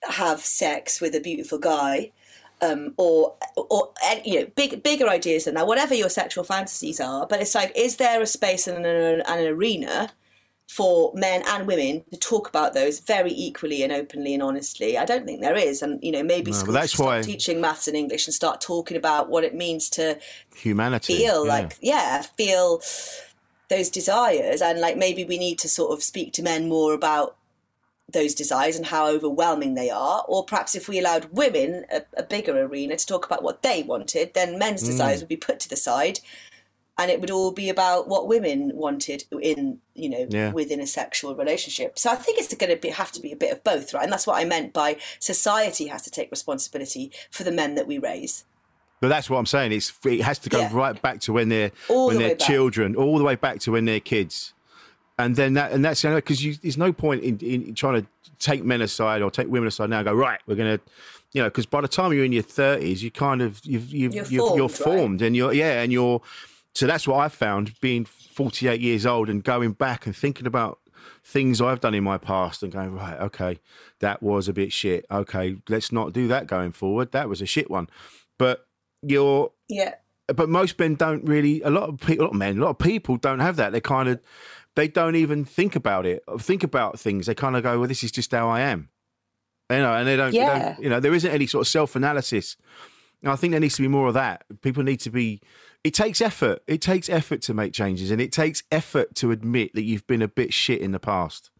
[0.02, 2.12] have sex with a beautiful guy.
[2.60, 3.92] Um, or, or
[4.24, 5.68] you know, big, bigger ideas than that.
[5.68, 9.46] Whatever your sexual fantasies are, but it's like, is there a space and an, an
[9.46, 10.10] arena
[10.68, 14.98] for men and women to talk about those very equally and openly and honestly.
[14.98, 17.22] I don't think there is, and you know maybe no, schools that's start why...
[17.22, 20.18] teaching maths and English and start talking about what it means to
[20.54, 21.52] humanity feel yeah.
[21.52, 22.82] like yeah feel
[23.68, 27.36] those desires and like maybe we need to sort of speak to men more about
[28.10, 32.22] those desires and how overwhelming they are or perhaps if we allowed women a, a
[32.22, 34.86] bigger arena to talk about what they wanted then men's mm.
[34.86, 36.18] desires would be put to the side
[36.98, 40.50] and it would all be about what women wanted in you know yeah.
[40.52, 43.36] within a sexual relationship so i think it's going to be, have to be a
[43.36, 47.10] bit of both right and that's what i meant by society has to take responsibility
[47.30, 48.44] for the men that we raise
[49.00, 49.70] But that's what I'm saying.
[49.72, 50.70] It's it has to go Yeah.
[50.72, 52.48] right back to when they're All when the they're way back.
[52.48, 54.54] children, all the way back to when they're kids,
[55.18, 58.08] and then that and that's because there's no point in, in trying to
[58.40, 59.98] take men aside or take women aside now.
[59.98, 60.80] and Go right, we're gonna,
[61.32, 64.14] you know, because by the time you're in your 30s, you kind of you've you've
[64.14, 64.98] You're you're, you're formed, right?
[64.98, 66.20] formed and you're yeah, and you're
[66.74, 70.78] so that's what I found being 48 years old and going back and thinking about
[71.24, 73.58] things I've done in my past and going right, okay,
[74.00, 75.04] that was a bit shit.
[75.10, 77.12] Okay, let's not do that going forward.
[77.12, 77.88] That was a shit one,
[78.38, 78.66] but
[79.02, 79.94] you're Yeah.
[80.28, 81.62] but most men don't really.
[81.62, 83.72] A lot of people, a lot of men, a lot of people don't have that.
[83.72, 84.20] They kind of,
[84.74, 86.22] they don't even think about it.
[86.38, 87.26] Think about things.
[87.26, 88.88] They kind of go, "Well, this is just how I am,"
[89.70, 90.30] you know, and they don't.
[90.32, 90.58] they Yeah.
[90.74, 92.56] don't you know, there isn't any sort of self analysis.
[93.24, 94.44] I think there needs to be more of that.
[94.62, 95.40] People need to be.
[95.84, 96.62] It takes effort.
[96.66, 100.22] It takes effort to make changes, and it takes effort to admit that you've been
[100.22, 101.50] a bit shit in the past.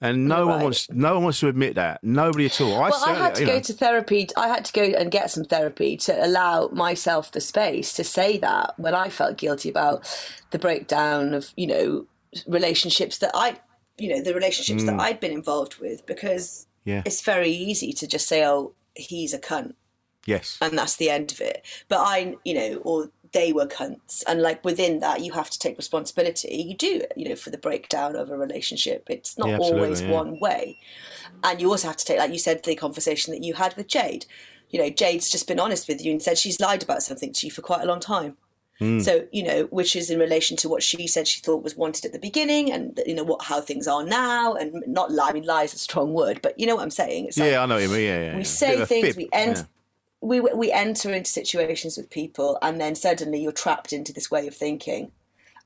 [0.00, 0.88] And no one wants.
[0.90, 2.04] No one wants to admit that.
[2.04, 2.74] Nobody at all.
[2.76, 3.60] I well, I had to go know.
[3.60, 4.28] to therapy.
[4.36, 8.38] I had to go and get some therapy to allow myself the space to say
[8.38, 10.06] that when I felt guilty about
[10.52, 12.06] the breakdown of, you know,
[12.46, 13.56] relationships that I,
[13.98, 16.92] you know, the relationships that I'd been involved with, because Mm.
[16.92, 17.02] Yeah.
[17.04, 19.74] it's very easy to just say, oh, he's a cunt.
[20.26, 20.58] Yes.
[20.60, 21.64] and that's the end of it.
[21.88, 25.58] But I, you know, or they were cunts, and like within that, you have to
[25.58, 26.56] take responsibility.
[26.56, 29.04] You do, you know, for the breakdown of a relationship.
[29.08, 30.10] It's not Yeah, always yeah.
[30.10, 30.78] one way,
[31.42, 33.88] and you also have to take, like you said, the conversation that you had with
[33.88, 34.26] Jade.
[34.70, 37.46] You know, Jade's just been honest with you and said she's lied about something to
[37.46, 38.36] you for quite a long time.
[38.78, 39.00] Hmm.
[39.00, 42.04] So you know, which is in relation to what she said she thought was wanted
[42.04, 45.30] at the beginning, and you know what how things are now, and not lie.
[45.30, 47.26] I mean, lie is a strong word, but you know what I'm saying.
[47.26, 48.04] It's like, yeah, I know what you mean.
[48.04, 48.36] Yeah, yeah.
[48.36, 49.66] we say Bit of a things, fib, we end.
[50.20, 54.46] We we enter into situations with people, and then suddenly you're trapped into this way
[54.48, 55.12] of thinking,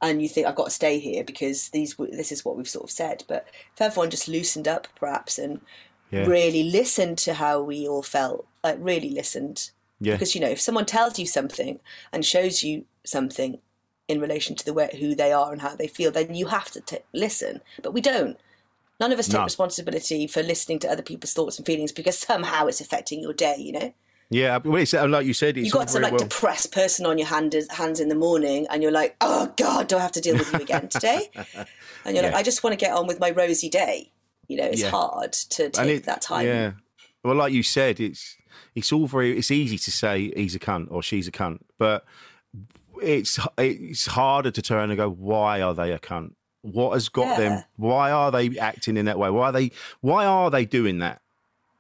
[0.00, 2.84] and you think I've got to stay here because these this is what we've sort
[2.84, 3.24] of said.
[3.28, 5.61] But if everyone just loosened up, perhaps, and
[6.11, 6.26] Yeah.
[6.26, 10.12] really listened to how we all felt, like really listened, Yeah.
[10.14, 11.80] because you know if someone tells you something
[12.12, 13.59] and shows you something
[14.09, 16.70] in relation to the way who they are and how they feel, then you have
[16.72, 17.62] to t- listen.
[17.82, 18.38] But we don't.
[19.00, 19.44] None of us take No.
[19.44, 23.57] responsibility for listening to other people's thoughts and feelings because somehow it's affecting your day.
[23.59, 23.94] You know,
[24.32, 26.20] Yeah, well, uh, like you said, it's you got some like well.
[26.22, 29.96] depressed person on your hand, hands in the morning, and you're like, "Oh God, do
[29.96, 31.30] I have to deal with you again today?"
[32.04, 34.10] And you're like, "I just want to get on with my rosy day."
[34.48, 34.90] You know, it's Yeah.
[34.90, 36.46] hard to take it- that time.
[36.46, 36.72] Yeah.
[37.22, 38.36] Well, like you said, it's
[38.74, 39.36] it's all very.
[39.38, 42.04] It's easy to say he's a cunt or she's a cunt, but
[43.00, 46.32] it's it's harder to turn and go, why are they a cunt?
[46.62, 47.38] What has got Yeah.
[47.38, 47.64] them?
[47.76, 49.30] Why are they acting in that way?
[49.30, 49.70] Why are they?
[50.00, 51.21] Why are they doing that?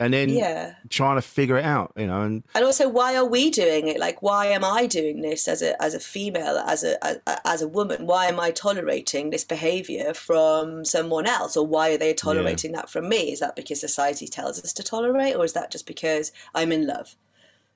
[0.04, 0.74] And then Yeah.
[0.88, 2.22] trying to figure it out, you know.
[2.22, 5.62] And and also why are we doing it like why am i doing this as
[5.62, 9.44] a as a female as a, a as a woman why am i tolerating this
[9.44, 13.80] behavior from someone else or why are they tolerating that from me is that because
[13.80, 17.16] society tells us to tolerate or is that just because i'm in love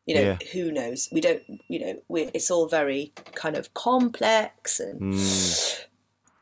[0.06, 0.38] you know Yeah.
[0.52, 5.80] who knows we don't you know we it's all very kind of complex and Mm.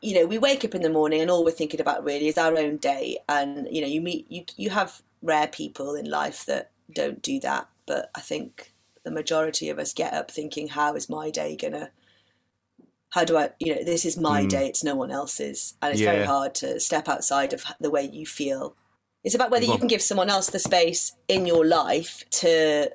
[0.01, 2.37] you know we wake up in the morning and all we're thinking about really is
[2.37, 6.45] our own day and you know you meet you you have rare people in life
[6.45, 8.73] that don't do that but i think
[9.03, 11.89] the majority of us get up thinking how is my day gonna
[13.15, 15.75] how do i you know this is my day it's no one else's.
[15.81, 16.27] And it's very Mm.
[16.27, 18.75] Hard to step outside of the way you feel.
[19.23, 22.91] It's about whether you can give someone else the space in your life to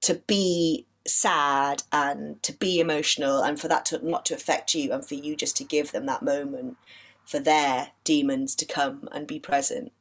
[0.00, 4.92] to be sad and to be emotional and for that to not to affect you
[4.92, 6.78] and for you just to give them that moment
[7.26, 9.92] for their demons to come and be present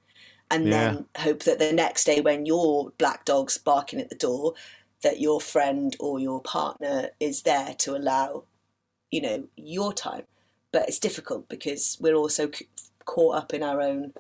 [0.54, 4.54] and then hope that the next day when your black dog's barking at the door
[5.02, 8.44] that your friend or your partner is there to allow
[9.12, 10.24] you know your time
[10.72, 12.68] but it's difficult because we're also c-
[13.06, 14.14] caught up in our own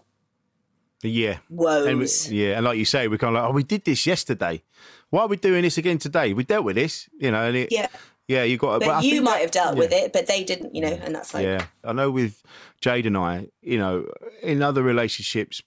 [1.06, 3.64] yeah, woes and we, yeah, and like you say, we're kind of like, oh, we
[3.64, 4.64] did this yesterday.
[5.10, 6.32] Why are we doing this again today?
[6.32, 7.46] We dealt with this, you know.
[7.46, 7.88] And it, yeah
[8.28, 8.80] yeah, you got.
[8.80, 9.80] but, I you might that- have dealt yeah.
[9.80, 12.42] with it but they didn't you know and that's like yeah, I know with
[12.82, 14.10] Jade and I, you know,
[14.42, 15.62] in other relationships,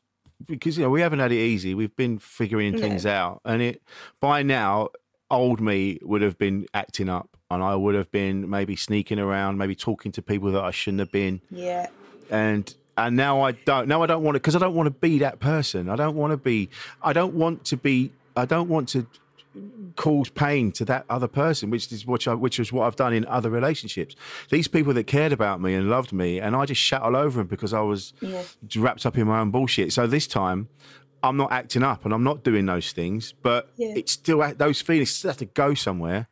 [0.44, 1.74] because you know we haven't had it easy.
[1.74, 3.82] We've been figuring things out, and it
[4.20, 4.90] by now,
[5.30, 9.58] old me would have been acting up, and I would have been maybe sneaking around,
[9.58, 11.88] maybe talking to people that I shouldn't have been, yeah
[12.30, 13.88] and and now I don't.
[13.88, 15.88] Now I don't want to because I don't want to be that person.
[15.88, 16.70] I don't want to be.
[17.02, 18.12] I don't want to be.
[18.36, 19.06] I don't want to
[19.96, 23.12] cause pain to that other person, which is which I, which is what I've done
[23.12, 24.14] in other relationships.
[24.50, 27.38] These people that cared about me and loved me, and I just shut all over
[27.40, 28.42] them because I was Yeah.
[28.76, 29.92] wrapped up in my own bullshit.
[29.92, 30.68] So this time,
[31.22, 33.94] I'm not acting up and I'm not doing those things, but Yeah.
[33.96, 36.28] it's still those feelings still have to go somewhere.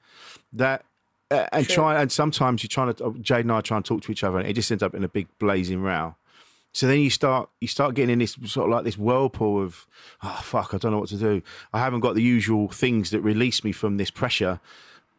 [0.52, 0.84] That.
[1.30, 4.12] Uh, and try and sometimes you're trying to Jade and I try and talk to
[4.12, 6.16] each other and it just ends up in a big blazing row
[6.74, 9.86] So then you start you start getting in this sort of like this whirlpool of
[10.22, 11.40] oh fuck I don't know what to do.
[11.72, 14.60] I haven't got the usual things that release me from this pressure.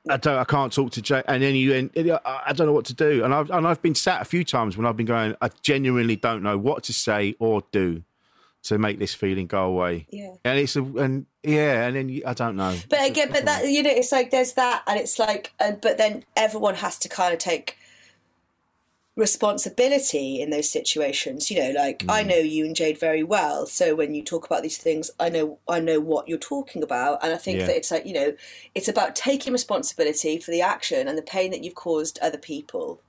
[0.09, 2.73] I don't I can't talk to Jay and then you and uh, I don't know
[2.73, 3.23] what to do.
[3.23, 6.17] And I've and I've been sat a few times when I've been going I genuinely
[6.17, 8.03] don't know what to say or do
[8.63, 10.07] to make this feeling go away.
[10.09, 10.33] Yeah.
[10.43, 12.75] And it's a, and yeah, and then you, I don't know.
[12.89, 15.97] But again, but that you know, it's like there's that, and it's like, and but
[15.97, 17.77] then everyone has to kind of take
[19.15, 22.11] responsibility in those situations you know like mm.
[22.11, 25.29] i know you and jade very well so when you talk about these things i
[25.29, 27.65] know i know what you're talking about and i think yeah.
[27.65, 28.33] that it's like you know
[28.73, 33.01] it's about taking responsibility for the action and the pain that you've caused other people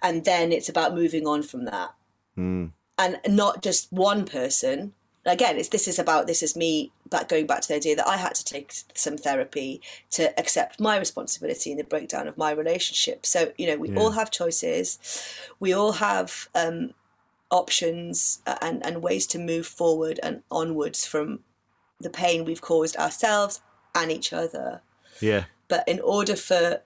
[0.00, 1.92] and then it's about moving on from that
[2.38, 4.92] mm and not just one person
[5.26, 8.08] again it's this is about this is me back going back to the idea that
[8.08, 9.80] i had to take some therapy
[10.10, 13.26] to accept my responsibility in the breakdown of my relationship.
[13.26, 13.98] So you know we yeah.
[13.98, 14.98] all have choices.
[15.60, 16.94] We all have um,
[17.50, 21.40] options uh, and and ways to move forward and onwards from
[22.00, 23.60] the pain we've caused ourselves
[23.94, 24.82] and each other.
[25.20, 25.44] Yeah.
[25.68, 26.82] But in order for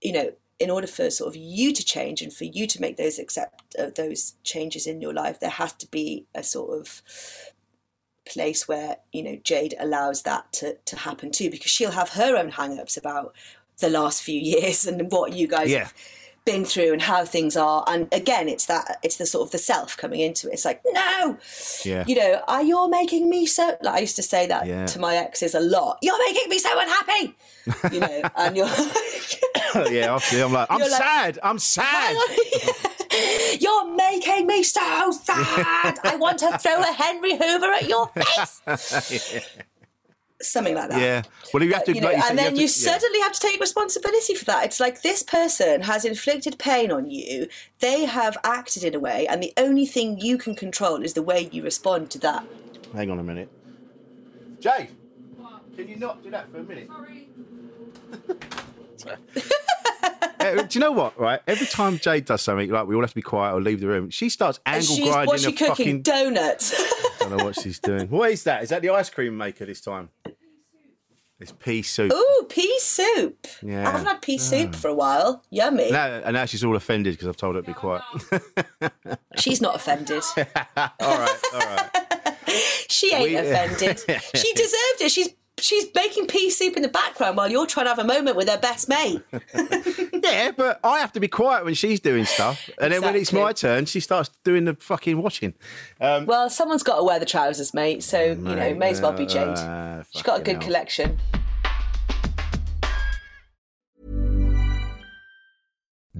[0.00, 2.96] you know in order for sort of you to change and for you to make
[2.96, 7.02] those accept uh, those changes in your life, there has to be a sort of
[8.26, 12.36] place where you know Jade allows that to to happen too, because she'll have her
[12.36, 13.34] own hang-ups about
[13.78, 15.80] the last few years and what you guys yeah.
[15.80, 15.94] have
[16.44, 17.84] been through and how things are.
[17.86, 20.54] And again it's that it's the sort of the self coming into it.
[20.54, 21.38] It's like no
[21.84, 22.04] yeah.
[22.06, 24.86] you know are you making me so like i used to say that yeah.
[24.86, 25.98] to my exes a lot.
[26.02, 27.36] You're making me so unhappy.
[27.92, 29.40] You know and you're like
[29.90, 32.16] yeah obviously i'm like i'm sad i'm sad
[33.60, 38.62] you're making me so sad i want to throw a henry hoover at your face
[39.32, 39.62] yeah
[40.44, 41.00] something like that.
[41.00, 41.22] Yeah.
[41.52, 43.40] Well, you have to, you know, like you and then you, you suddenly have to
[43.40, 44.64] take responsibility for that.
[44.64, 47.48] It's like this person has inflicted pain on you.
[47.80, 51.22] They have acted in a way, and the only thing you can control is the
[51.22, 52.44] way you respond to that.
[52.94, 53.48] Hang on a minute,
[54.60, 54.90] Jay.
[55.36, 55.62] What?
[55.76, 56.88] Can you not do that for a minute?
[58.96, 59.16] Sorry.
[60.44, 61.18] uh, do you know what?
[61.18, 63.80] Right, every time Jade does something, like we all have to be quiet or leave
[63.80, 65.26] the room, she starts angle grinding.
[65.26, 65.68] What's she cooking?
[65.68, 66.02] Fucking...
[66.02, 66.74] Donuts.
[66.74, 68.08] I don't know what she's doing.
[68.08, 68.62] What is that?
[68.62, 70.10] Is that the ice cream maker this time?
[71.40, 72.12] It's pea soup.
[72.12, 73.46] Ooh, pea soup.
[73.60, 73.88] Yeah.
[73.88, 74.78] I haven't had pea soup oh.
[74.78, 75.42] for a while.
[75.50, 75.90] Yummy.
[75.90, 78.02] Now, and now she's all offended because I've told her to be quiet.
[79.36, 80.22] she's not offended.
[80.36, 80.46] all
[81.00, 81.90] right, all right.
[82.88, 83.36] she ain't we...
[83.36, 83.98] offended.
[84.34, 85.10] she deserved it.
[85.10, 88.36] She's she's making pea soup in the background while you're trying to have a moment
[88.36, 89.22] with her best mate.
[90.12, 92.94] yeah, but I have to be quiet when she's doing stuff, and exactly.
[92.94, 95.54] then when it's my turn, she starts doing the fucking watching.
[96.00, 98.02] Um, well, someone's got to wear the trousers, mate.
[98.02, 99.48] So mate, you know, may as well be Jade.
[99.48, 100.64] Uh, she's got a good hell.
[100.64, 101.18] collection.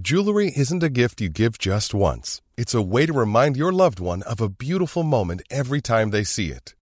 [0.00, 2.42] Jewelry isn't a gift you give just once.
[2.56, 6.24] It's a way to remind your loved one of a beautiful moment every time they
[6.24, 6.74] see it.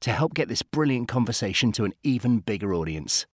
[0.00, 3.26] to help get this brilliant conversation to an even bigger audience.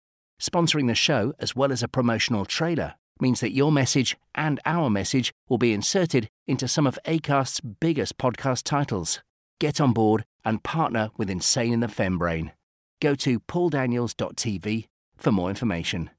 [0.42, 4.90] Sponsoring the show, as well as a promotional trailer, means that your message and our
[4.90, 9.22] message will be inserted into some of ACAST's biggest podcast titles.
[9.60, 12.52] Get on board and partner with Insane in the Fembrain.
[13.02, 14.88] Go to pauldaniels.tv
[15.18, 16.10] for more information.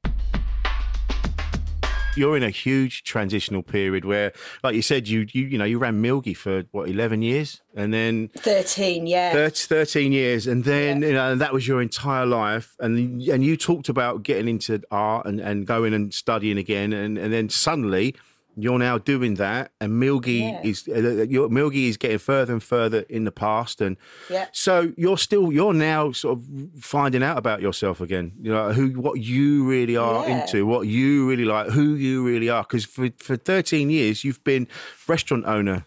[2.16, 5.78] You're in a huge transitional period where, like you said, you you you know you
[5.78, 11.02] ran Milgi for what eleven years, and then thirteen, yeah, 30, thirteen years, and then
[11.02, 11.08] yeah.
[11.08, 15.26] you know that was your entire life, and and you talked about getting into art
[15.26, 18.14] and and going and studying again, and and then suddenly
[18.56, 20.60] you're now doing that, and Milgi yeah.
[20.62, 23.96] is uh, your Milgi is getting further and further in the past, and
[24.30, 24.46] yeah.
[24.52, 26.44] so you're still you're now sort of
[26.80, 28.32] finding out about yourself again.
[28.40, 30.42] You know who what you really are yeah.
[30.42, 32.62] into, what you really like, who you really are.
[32.62, 34.68] Because for for 13 years you've been
[35.08, 35.86] restaurant owner,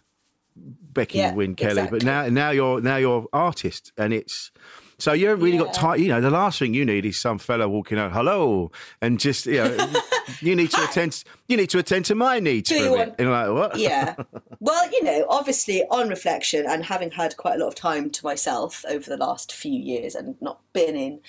[0.55, 1.99] Becky Wynn Kelly, exactly.
[1.99, 4.51] but now now you're now you're artist, and it's
[4.99, 5.63] so you haven't really yeah.
[5.63, 5.99] got time.
[5.99, 9.45] You know, the last thing you need is some fella walking out, hello, and just
[9.45, 9.93] you know,
[10.41, 11.23] you need to attend.
[11.47, 12.69] You need to attend to my needs.
[12.69, 13.15] Do you want?
[13.19, 13.77] And like what?
[13.77, 14.15] Yeah.
[14.59, 18.25] Well, you know, obviously, on reflection and having had quite a lot of time to
[18.25, 21.19] myself over the last few years, and not been in,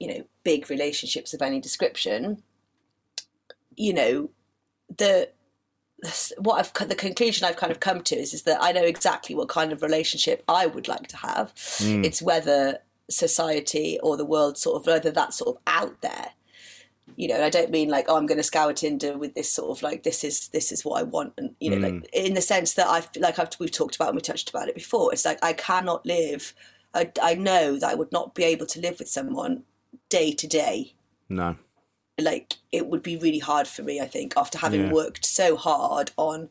[0.00, 2.42] you know, big relationships of any description.
[3.76, 4.30] You know,
[4.94, 5.30] the
[6.38, 9.36] what I've the conclusion I've kind of come to is is that I know exactly
[9.36, 11.54] what kind of relationship I would like to have.
[11.54, 12.04] Mm.
[12.04, 12.80] It's whether
[13.10, 16.32] society or the world sort of whether that's sort of out there
[17.16, 19.76] you know, I don't mean like, oh, I'm going to scour Tinder with this sort
[19.76, 22.02] of like, this is this is what I want, and you know, mm.
[22.02, 24.68] like in the sense that I've like I've, we've talked about and we touched about
[24.68, 25.12] it before.
[25.12, 26.54] It's like I cannot live.
[26.94, 29.64] I I know that I would not be able to live with someone
[30.08, 30.94] day to day.
[31.28, 31.56] No.
[32.20, 34.00] Like it would be really hard for me.
[34.00, 34.92] I think after having yeah.
[34.92, 36.50] worked so hard on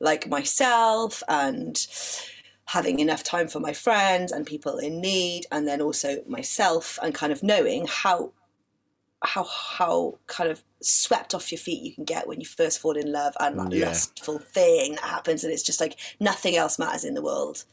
[0.00, 1.86] like myself and
[2.68, 7.14] having enough time for my friends and people in need and then also myself and
[7.14, 8.30] kind of knowing how
[9.24, 12.96] how how kind of swept off your feet you can get when you first fall
[12.96, 13.86] in love and that mm, yeah.
[13.86, 17.64] lustful thing that happens and it's just like nothing else matters in the world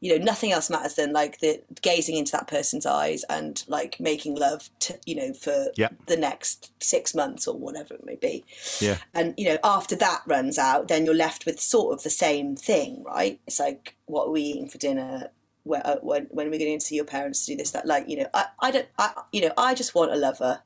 [0.00, 3.98] you know nothing else matters than like the gazing into that person's eyes and like
[3.98, 5.88] making love to you know for yeah.
[6.06, 8.44] the next six months or whatever it may be.
[8.80, 8.98] Yeah.
[9.14, 12.54] And you know after that runs out then you're left with sort of the same
[12.56, 13.40] thing right?
[13.46, 15.30] It's like what are we eating for dinner?
[15.64, 17.86] Where, uh, when, when are we going to see your parents to do this that
[17.86, 20.60] like you know I, I don't I you know I just want a lover.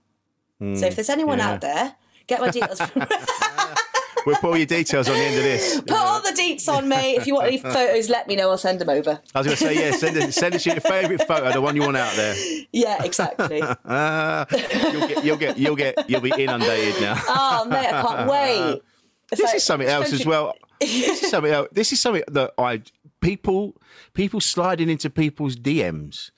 [0.61, 1.51] Mm, so if there's anyone yeah.
[1.51, 2.81] out there get my details
[4.27, 5.81] We'll put all your details on the end of this.
[5.81, 7.17] Put all the deets on, me.
[7.17, 8.51] If you want any photos, let me know.
[8.51, 9.21] I'll send them over.
[9.35, 11.77] I was going to say, yeah, send, it, send us your favourite photo, the one
[11.77, 12.35] you want out there.
[12.73, 13.63] Yeah, exactly.
[13.63, 14.45] uh,
[14.93, 17.21] you'll, get, you'll get, you'll get, you'll be inundated now.
[17.29, 18.83] Oh, mate, I can't wait.
[19.31, 20.55] It's this like, is something else as well.
[20.81, 21.69] this is something else.
[21.73, 22.83] This is something that I
[23.21, 23.77] people
[24.15, 26.31] people sliding into people's DMs,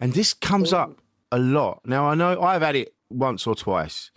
[0.00, 0.78] and this comes Ooh.
[0.78, 1.80] up a lot.
[1.84, 4.10] Now I know I've had it once or twice.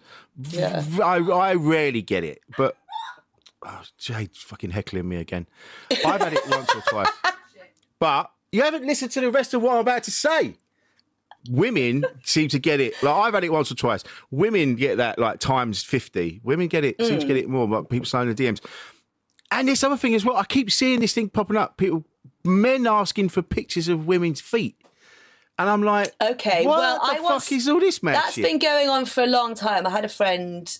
[0.50, 0.84] Yeah.
[1.04, 2.76] I, I rarely get it, but
[3.66, 5.48] Oh, Jade's fucking heckling me again.
[6.06, 7.10] I've had it once or twice.
[8.00, 10.56] But you haven't listened to the rest of what I'm about to say.
[11.50, 13.02] Women seem to get it.
[13.02, 14.04] Like I've had it once or twice.
[14.32, 16.40] Women get that like times fifty.
[16.44, 16.98] Women get it.
[16.98, 17.08] Mm.
[17.08, 17.68] Seem to get it more.
[17.68, 18.62] Like people signing the DMs.
[19.52, 20.38] And this other thing as well.
[20.38, 21.78] I keep seeing this thing popping up.
[21.78, 22.06] People,
[22.44, 24.76] men asking for pictures of women's feet.
[25.60, 28.16] And I'm like, okay, what well, the I fuck was, is all this, man?
[28.16, 28.44] That's shit?
[28.44, 29.86] been going on for a long time.
[29.86, 30.76] I had a friend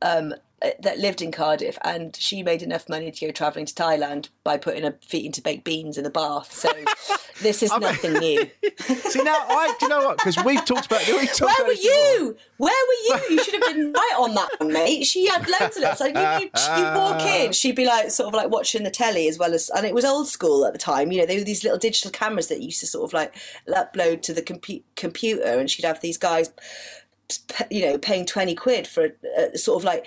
[0.00, 3.74] um, Uh, that lived in Cardiff, and she made enough money to go travelling to
[3.74, 6.52] Thailand by putting her feet into baked beans in a bath.
[6.52, 6.70] So
[7.42, 8.48] this is nothing new.
[8.78, 10.18] See now, I do you know what?
[10.18, 11.04] Because we've talked about.
[11.08, 12.36] We've talked Where about were you?
[12.58, 13.30] Where were you?
[13.30, 15.04] You should have been right on that one, mate.
[15.04, 15.96] She had loads of it.
[15.96, 19.26] So you, you, you walk in, she'd be like sort of like watching the telly
[19.26, 21.10] as well as, and it was old school at the time.
[21.10, 23.34] You know, they were these little digital cameras that used to sort of like
[23.68, 26.52] upload to the compu- computer, and she'd have these guys,
[27.68, 30.06] you know, paying twenty quid for a, a sort of like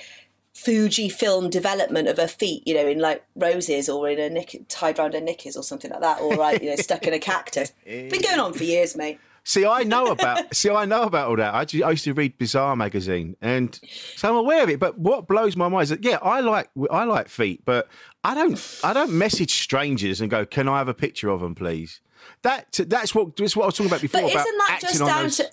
[0.56, 4.56] Fuji film development of her feet, you know, in like roses or in a nick
[4.70, 7.20] tied around her knickers or something like that, or like you know stuck in a
[7.20, 7.74] cactus.
[7.86, 9.20] Been going on for years, mate.
[9.44, 10.56] See, I know about.
[10.56, 11.54] see, I know about all that.
[11.54, 13.80] I, I, used to read Bizarre magazine, and
[14.16, 14.80] so I'm aware of it.
[14.80, 17.88] But what blows my mind is that yeah, I like I like feet, but
[18.24, 21.54] I don't I don't message strangers and go, "Can I have a picture of them,
[21.54, 22.02] please?"
[22.42, 24.22] That that's what that's what I was talking about before.
[24.22, 25.38] But isn't that just down those...
[25.38, 25.52] to?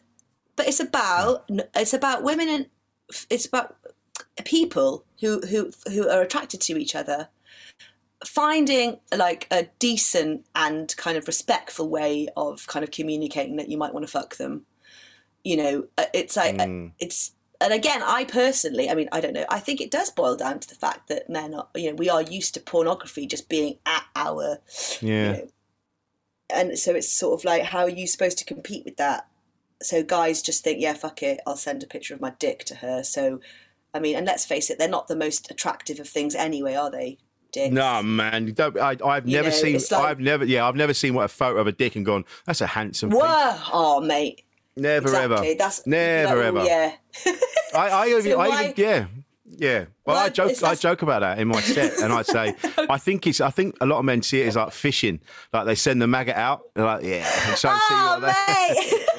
[0.56, 2.66] But it's about it's about women and
[3.28, 3.76] it's about
[4.42, 7.28] people who who who are attracted to each other
[8.26, 13.76] finding like a decent and kind of respectful way of kind of communicating that you
[13.76, 14.64] might want to fuck them.
[15.44, 16.92] You know uh, it's like mm.
[17.00, 20.36] it's and again i personally i mean i don't know i think it does boil
[20.36, 23.48] down to the fact that men are you know we are used to pornography just
[23.48, 24.58] being at our
[25.00, 25.32] yeah.
[25.32, 25.48] you know,
[26.54, 29.26] and so it's sort of like how are you supposed to compete with that?
[29.82, 32.76] So guys just think yeah fuck it i'll send a picture of my dick to
[32.76, 33.02] her.
[33.02, 33.40] So
[33.94, 36.90] I mean, and let's face it, they're not the most attractive of things anyway, are
[36.90, 37.18] they?
[37.52, 37.72] Dicks?
[37.72, 38.52] No, man.
[38.54, 38.78] Don't.
[38.78, 39.74] I, have never know, seen.
[39.74, 40.44] Like, I've never.
[40.44, 42.24] Yeah, I've never seen what a photo of a dick and gone.
[42.46, 43.10] That's a handsome.
[43.10, 43.56] Whoa!
[43.72, 44.44] Oh, mate.
[44.74, 45.48] Never exactly.
[45.50, 45.58] ever.
[45.58, 46.64] That's never ever.
[46.64, 46.94] Yeah.
[47.74, 49.06] I, I, even, so I even, yeah.
[49.58, 50.62] Yeah, well, well I joke.
[50.62, 52.56] I joke about that in my set, and I say,
[52.88, 53.40] I think it's.
[53.40, 55.20] I think a lot of men see it as like fishing.
[55.52, 56.62] Like they send the maggot out.
[56.74, 59.06] They're like, yeah, and try oh, see what ah, they.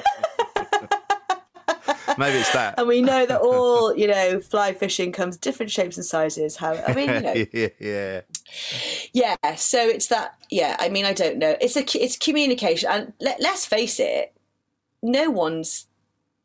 [2.18, 2.78] Maybe it's that.
[2.78, 6.56] And we know that all, you know, fly fishing comes different shapes and sizes.
[6.56, 7.70] How I mean, you know.
[7.80, 8.20] yeah.
[9.12, 9.54] Yeah.
[9.56, 10.36] So it's that.
[10.50, 10.76] Yeah.
[10.78, 11.56] I mean, I don't know.
[11.60, 14.34] It's a it's communication, and let, let's face it,
[15.02, 15.86] no one's.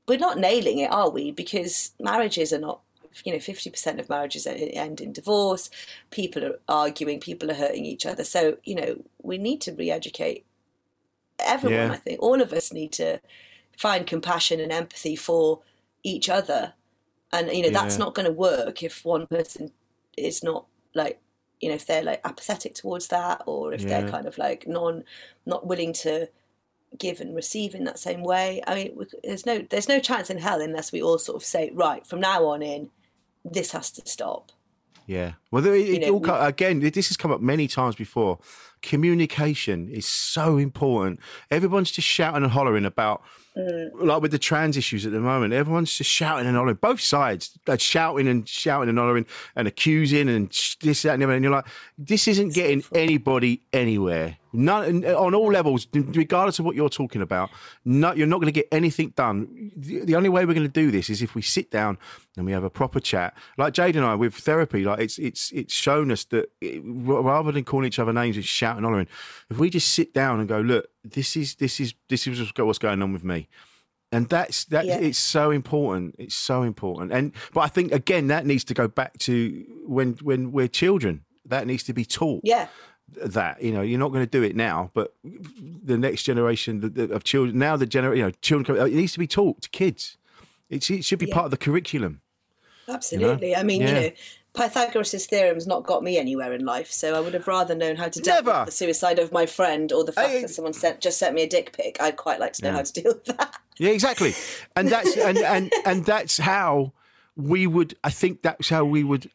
[0.07, 1.31] We're not nailing it, are we?
[1.31, 2.81] Because marriages are not
[3.23, 5.69] you know 50% of marriages end in divorce
[6.11, 10.45] people are arguing people are hurting each other so you know we need to re-educate
[11.39, 11.91] everyone yeah.
[11.91, 13.19] i think all of us need to
[13.79, 15.61] find compassion and empathy for
[16.03, 16.73] each other.
[17.31, 17.81] And you know yeah.
[17.81, 19.71] that's not going to work if one person
[20.17, 21.21] is not like
[21.61, 24.01] you know if they're like apathetic towards that or if yeah.
[24.01, 25.03] they're kind of like non
[25.45, 26.27] not willing to
[26.97, 28.61] give and receive in that same way.
[28.67, 31.71] I mean there's no there's no chance in hell unless we all sort of say
[31.73, 32.89] right from now on in
[33.45, 34.51] this has to stop.
[35.05, 35.33] Yeah.
[35.51, 38.39] Well it, it know, all, again this has come up many times before
[38.81, 41.19] communication is so important
[41.51, 43.21] everyone's just shouting and hollering about
[43.59, 43.89] Mm.
[44.05, 46.75] Like with the trans issues at the moment, everyone's just shouting and hollering.
[46.75, 49.25] Both sides, they're shouting and shouting and hollering
[49.55, 50.49] and accusing and
[50.81, 51.33] this, that, and the other.
[51.33, 51.67] And you're like,
[51.97, 54.37] this isn't getting anybody anywhere.
[54.51, 57.49] None on all levels, regardless of what you're talking about.
[57.85, 59.71] No, you're not going to get anything done.
[59.75, 61.97] The, only way we're going to do this is if we sit down
[62.35, 63.35] and we have a proper chat.
[63.57, 67.51] Like Jade and I with therapy, like it's it's it's shown us that it, rather
[67.51, 69.07] than calling each other names and shouting and hollering,
[69.49, 72.79] if we just sit down and go, look, this is this is this is what's
[72.79, 73.47] going on with me
[74.11, 74.97] and that's that yeah.
[74.97, 78.87] it's so important it's so important and but i think again that needs to go
[78.87, 82.67] back to when when we're children that needs to be taught yeah
[83.17, 87.23] that you know you're not going to do it now but the next generation of
[87.23, 90.17] children now the generation you know children it needs to be taught to kids
[90.69, 91.33] it's, it should be yeah.
[91.33, 92.21] part of the curriculum
[92.87, 93.59] absolutely you know?
[93.59, 93.87] i mean yeah.
[93.87, 94.11] you know
[94.55, 98.09] Pythagoras' theorem's not got me anywhere in life, so I would have rather known how
[98.09, 98.59] to deal Never.
[98.61, 101.35] with the suicide of my friend or the fact I, that someone sent just sent
[101.35, 102.01] me a dick pic.
[102.01, 102.75] I'd quite like to know yeah.
[102.77, 103.55] how to deal with that.
[103.77, 104.33] Yeah, exactly.
[104.75, 106.93] And that's and, and and that's how
[107.39, 109.29] we would I think that's how we would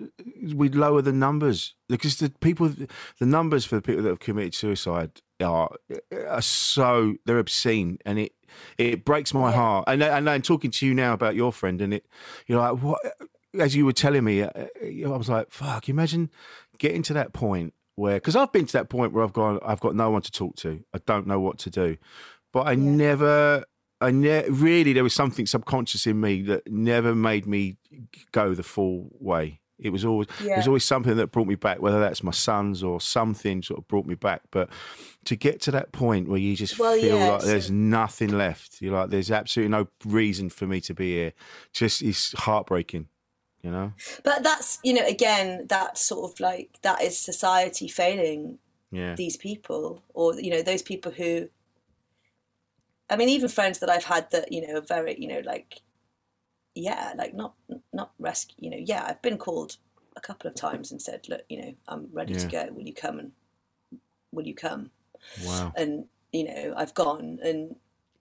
[0.54, 4.54] we'd lower the numbers because the people the numbers for the people that have committed
[4.54, 5.70] suicide are
[6.28, 8.32] are so they're obscene and it
[8.78, 9.56] it breaks my yeah.
[9.56, 12.06] heart and and I'm talking to you now about your friend and it
[12.46, 13.00] you're like what
[13.60, 14.50] as you were telling me, uh,
[14.82, 16.30] I was like, "Fuck!" Imagine
[16.78, 19.80] getting to that point where, because I've been to that point where I've gone, I've
[19.80, 20.84] got no one to talk to.
[20.92, 21.96] I don't know what to do,
[22.52, 22.90] but I yeah.
[22.90, 23.64] never,
[24.04, 27.76] I ne- really, there was something subconscious in me that never made me
[28.32, 29.60] go the full way.
[29.78, 30.54] It was always, yeah.
[30.54, 33.80] it was always something that brought me back, whether that's my sons or something sort
[33.80, 34.42] of brought me back.
[34.50, 34.70] But
[35.24, 38.80] to get to that point where you just well, feel yeah, like there's nothing left,
[38.80, 41.32] you're like, there's absolutely no reason for me to be here.
[41.72, 43.08] Just it's heartbreaking
[43.62, 48.58] you know but that's you know again that sort of like that is society failing
[48.90, 49.14] yeah.
[49.14, 51.48] these people or you know those people who
[53.10, 55.80] i mean even friends that i've had that you know very you know like
[56.74, 57.54] yeah like not
[57.92, 59.76] not rescue you know yeah i've been called
[60.16, 62.38] a couple of times and said look you know i'm ready yeah.
[62.38, 62.68] to go.
[62.72, 63.32] Will you come and
[64.32, 64.90] will you come?
[65.44, 65.72] Wow.
[65.76, 67.76] And you know i've gone and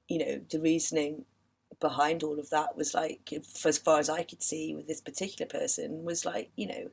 [0.08, 1.26] you know the reasoning
[1.84, 3.32] behind all of that was like,
[3.66, 6.90] as far as I could see with this particular person, was like, you know,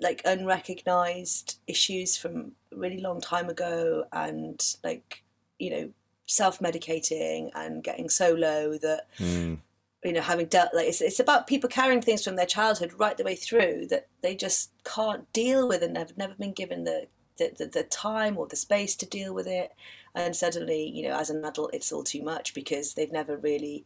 [0.00, 5.22] like unrecognized issues from a really long time ago and like,
[5.58, 5.90] you know,
[6.26, 9.06] self medicating and getting so low that.
[9.18, 9.58] Mm.
[10.06, 13.16] You know, having dealt like it's, it's about people carrying things from their childhood right
[13.16, 17.06] the way through that they just can't deal with and have never been given the
[17.38, 19.72] the, the, the time or the space to deal with it
[20.14, 23.84] and suddenly you know as an adult it's all too much because they've never really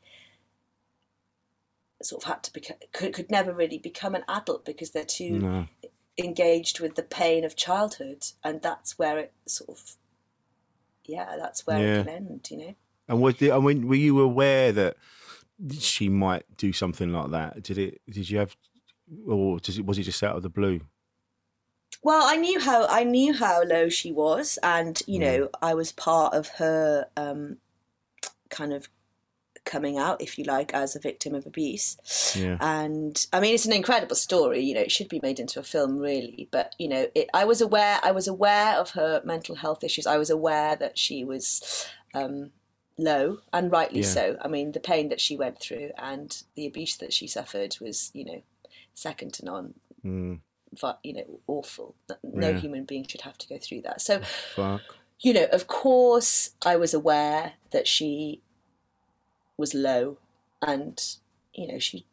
[2.02, 5.38] sort of had to become could, could never really become an adult because they're too
[5.38, 5.66] no.
[6.16, 9.96] engaged with the pain of childhood and that's where it sort of
[11.08, 12.00] yeah that's where yeah.
[12.00, 12.74] it can end you know
[13.08, 14.96] and was the, I mean were you aware that
[15.78, 18.56] she might do something like that did it did you have
[19.26, 20.80] or does it was it just out of the blue
[22.02, 25.22] well, I knew how I knew how low she was, and you mm.
[25.22, 27.58] know, I was part of her um,
[28.50, 28.88] kind of
[29.68, 31.96] coming out, if you like, as a victim of abuse.
[32.34, 32.56] Yeah.
[32.60, 34.60] And I mean, it's an incredible story.
[34.60, 36.48] You know, it should be made into a film, really.
[36.50, 38.00] But you know, it, I was aware.
[38.02, 40.06] I was aware of her mental health issues.
[40.06, 42.50] I was aware that she was um,
[42.98, 44.06] low, and rightly yeah.
[44.06, 44.38] so.
[44.40, 48.10] I mean, the pain that she went through and the abuse that she suffered was,
[48.14, 48.42] you know,
[48.94, 49.74] second to none.
[50.04, 50.40] Mm
[51.02, 51.94] you know awful.
[52.22, 52.58] No yeah.
[52.58, 54.00] human being should have to go through that.
[54.00, 54.20] So,
[54.54, 54.82] Fuck.
[55.20, 58.42] you know, of course, I was aware that she
[59.58, 60.18] was low,
[60.62, 61.16] and
[61.52, 62.06] you know she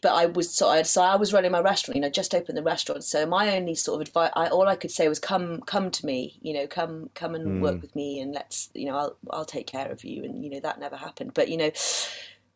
[0.00, 1.96] but I was so I, so I was running my restaurant.
[1.96, 3.04] You know, just opened the restaurant.
[3.04, 6.06] So my only sort of advice, I, all I could say was, "Come, come to
[6.06, 6.38] me.
[6.42, 7.60] You know, come, come and mm.
[7.60, 10.50] work with me, and let's, you know, I'll, I'll take care of you." And you
[10.50, 11.34] know, that never happened.
[11.34, 11.70] But you know,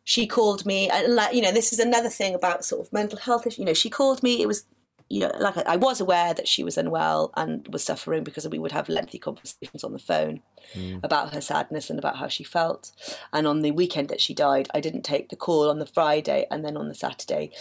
[0.03, 3.19] she called me, and like, you know, this is another thing about sort of mental
[3.19, 3.57] health.
[3.57, 4.41] You know, she called me.
[4.41, 4.65] It was
[5.11, 8.59] you know, like I was aware that she was unwell and was suffering because we
[8.59, 10.41] would have lengthy conversations on the phone
[10.73, 11.03] mm.
[11.03, 12.91] about her sadness and about how she felt.
[13.33, 16.47] And on the weekend that she died, I didn't take the call on the Friday,
[16.49, 17.51] and then on the Saturday,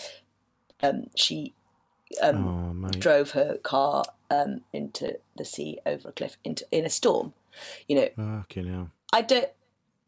[0.81, 1.53] um, she
[2.23, 6.91] um, oh, drove her car um, into the sea over a cliff into in a
[6.91, 7.33] storm.
[7.89, 8.91] You know, okay, now.
[9.13, 9.51] I don't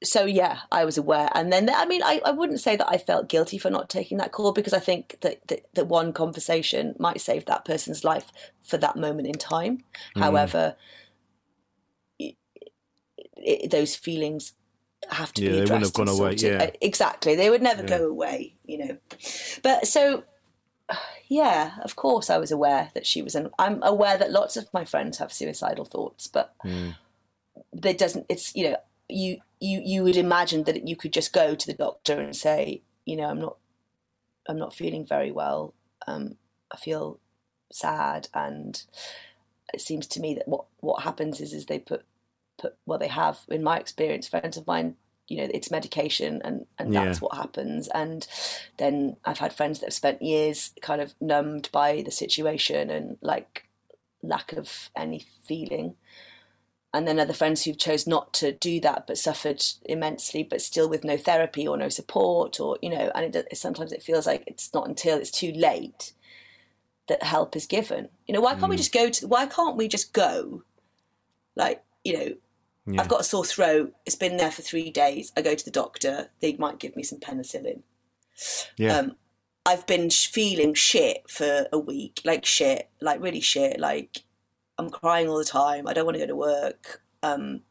[0.02, 1.28] so yeah, I was aware.
[1.34, 4.18] And then, I mean, I, I wouldn't say that I felt guilty for not taking
[4.18, 8.32] that call because I think that, that, that one conversation might save that person's life
[8.62, 9.84] for that moment in time.
[10.16, 10.20] Mm.
[10.20, 10.76] However,
[12.18, 12.36] it,
[13.36, 14.54] it, those feelings
[15.10, 15.68] have to yeah, be addressed.
[15.68, 16.34] They wouldn't have gone away.
[16.36, 16.70] Yeah.
[16.80, 17.34] Exactly.
[17.34, 17.98] They would never yeah.
[17.98, 18.98] go away, you know.
[19.62, 20.24] But so,
[21.28, 24.68] yeah, of course I was aware that she was, an, I'm aware that lots of
[24.72, 26.96] my friends have suicidal thoughts, but mm.
[27.72, 28.76] there doesn't, it's, you know,
[29.08, 32.82] you you you would imagine that you could just go to the doctor and say,
[33.04, 33.56] you know, I'm not
[34.48, 35.72] I'm not feeling very well.
[36.06, 36.36] Um,
[36.72, 37.20] I feel
[37.70, 38.82] sad, and
[39.72, 42.04] it seems to me that what what happens is is they put
[42.58, 44.96] put well they have in my experience friends of mine
[45.28, 47.26] you know it's medication and and that's yeah.
[47.26, 48.26] what happens and
[48.76, 53.16] then i've had friends that have spent years kind of numbed by the situation and
[53.22, 53.66] like
[54.22, 55.94] lack of any feeling
[56.94, 60.88] and then other friends who've chose not to do that but suffered immensely but still
[60.88, 64.44] with no therapy or no support or you know and it, sometimes it feels like
[64.46, 66.12] it's not until it's too late
[67.08, 68.70] that help is given you know why can't mm.
[68.70, 70.62] we just go to why can't we just go
[71.56, 72.34] like you know
[72.86, 73.00] yeah.
[73.00, 75.70] i've got a sore throat it's been there for three days i go to the
[75.70, 77.82] doctor they might give me some penicillin
[78.76, 79.16] yeah um,
[79.66, 84.22] i've been feeling shit for a week like shit like really shit like
[84.82, 85.86] I'm crying all the time.
[85.86, 87.02] I don't want to go to work.
[87.22, 87.62] Um,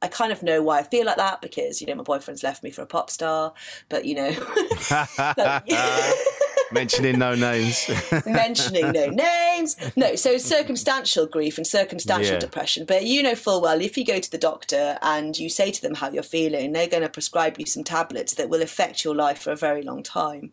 [0.00, 2.62] I kind of know why I feel like that because you know my boyfriend's left
[2.62, 3.52] me for a pop star,
[3.88, 4.30] but you know,
[6.72, 7.90] mentioning no names,
[8.26, 10.14] mentioning no names, no.
[10.14, 12.38] So circumstantial grief and circumstantial yeah.
[12.38, 12.84] depression.
[12.86, 15.82] But you know full well if you go to the doctor and you say to
[15.82, 19.16] them how you're feeling, they're going to prescribe you some tablets that will affect your
[19.16, 20.52] life for a very long time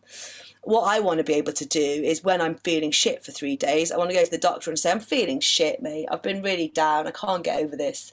[0.65, 3.55] what I want to be able to do is when I'm feeling shit for three
[3.55, 6.07] days, I want to go to the doctor and say, I'm feeling shit, mate.
[6.11, 7.07] I've been really down.
[7.07, 8.11] I can't get over this.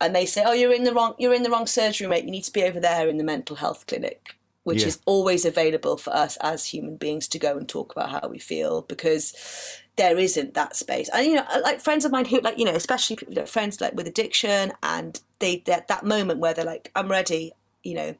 [0.00, 2.24] And they say, Oh, you're in the wrong you're in the wrong surgery, mate.
[2.24, 4.36] You need to be over there in the mental health clinic.
[4.62, 4.88] Which yeah.
[4.88, 8.38] is always available for us as human beings to go and talk about how we
[8.38, 9.34] feel because
[9.96, 11.08] there isn't that space.
[11.12, 13.80] And you know, uh, like friends of mine who like, you know, especially know, friends
[13.80, 18.14] like with addiction and they that that moment where they're like, I'm ready, you know,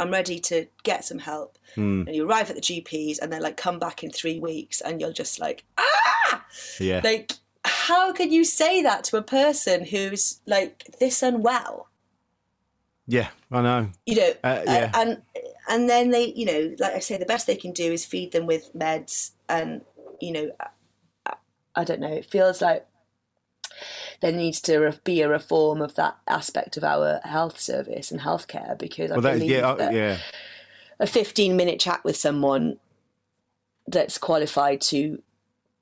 [0.00, 1.58] I'm ready to get some help.
[1.76, 2.06] Mm.
[2.06, 4.80] And you arrive at the GPs and they're like, come back in three weeks.
[4.80, 6.44] And you're just like, ah!
[6.80, 7.00] Yeah.
[7.04, 7.32] Like,
[7.64, 11.88] how can you say that to a person who's like this unwell?
[13.06, 13.90] Yeah, I know.
[14.06, 14.90] You know, uh, yeah.
[14.94, 15.22] Uh, and
[15.68, 18.32] and then they, you know, like I say, the best they can do is feed
[18.32, 19.82] them with meds, and
[20.20, 20.50] you know,
[21.26, 21.34] I,
[21.74, 22.12] I don't know.
[22.12, 22.86] It feels like
[24.20, 28.78] there needs to be a reform of that aspect of our health service and healthcare
[28.78, 30.18] because well, I believe yeah, uh, that yeah.
[30.98, 32.78] a 15 minute chat with someone
[33.86, 35.22] that's qualified to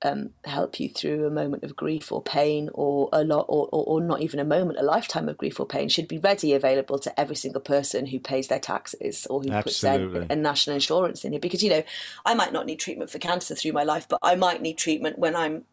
[0.02, 3.84] um, help you through a moment of grief or pain or a lot or, or,
[3.84, 7.00] or, not even a moment a lifetime of grief or pain should be ready available
[7.00, 10.20] to every single person who pays their taxes or who Absolutely.
[10.20, 11.82] puts their national insurance in it because you know
[12.24, 15.18] i might not need treatment for cancer through my life but i might need treatment
[15.18, 15.64] when i'm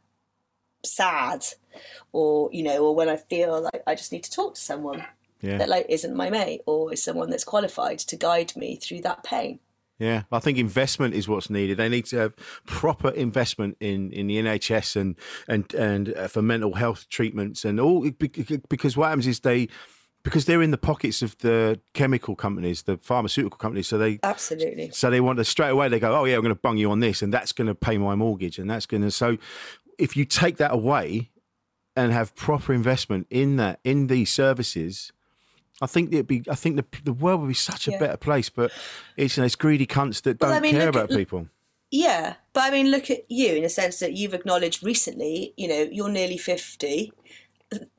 [0.86, 1.46] sad
[2.12, 5.04] or you know or when i feel like i just need to talk to someone
[5.42, 5.58] yeah.
[5.58, 9.24] that like isn't my mate or is someone that's qualified to guide me through that
[9.24, 9.60] pain
[9.98, 11.78] yeah, I think investment is what's needed.
[11.78, 15.16] They need to have proper investment in, in the NHS and
[15.48, 19.70] and and uh, for mental health treatments and all because what happens is they
[20.24, 23.88] because they're in the pockets of the chemical companies, the pharmaceutical companies.
[23.88, 24.90] So they absolutely.
[24.90, 25.88] So they want to straight away.
[25.88, 27.76] They go, oh yeah, I'm going to bung you on this, and that's going to
[27.76, 29.12] pay my mortgage, and that's going to.
[29.12, 29.38] So
[29.98, 31.32] if you take that away
[31.96, 35.12] and have proper investment in that in these services,
[35.82, 36.44] I think it'd be.
[36.50, 38.00] I think the the world would be such a yeah.
[38.00, 38.50] better place.
[38.50, 38.72] But
[39.18, 41.48] it's you know, it's greedy cunts that don't I mean, care about at, people.
[41.92, 45.54] Yeah, but I mean, look at you in a sense that you've acknowledged recently.
[45.58, 47.12] You know, you're nearly fifty.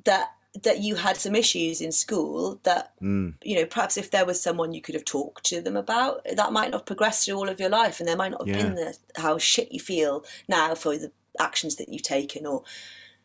[0.05, 0.31] That
[0.63, 3.35] that you had some issues in school that mm.
[3.43, 6.53] you know perhaps if there was someone you could have talked to them about that
[6.53, 8.63] might not have progressed through all of your life and there might not have yeah.
[8.63, 12.63] been the how shit you feel now for the actions that you've taken or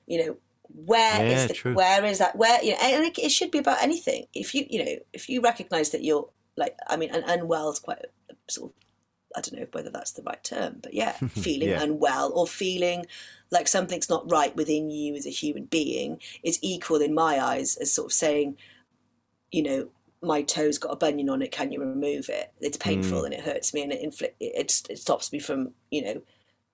[0.07, 0.37] you know
[0.73, 1.73] where yeah, is the, true.
[1.73, 4.65] where is that where you know and it, it, should be about anything if you
[4.69, 8.33] you know if you recognize that you're like i mean an unwell is quite a,
[8.49, 8.75] sort of
[9.35, 11.81] I don't know whether that's the right term, but yeah, feeling yeah.
[11.81, 13.05] unwell or feeling
[13.49, 17.75] like something's not right within you as a human being is equal in my eyes
[17.77, 18.57] as sort of saying,
[19.51, 19.89] you know,
[20.21, 21.51] my toe's got a bunion on it.
[21.51, 22.53] Can you remove it?
[22.59, 23.25] It's painful mm.
[23.25, 26.21] and it hurts me and it, inflict, it it stops me from you know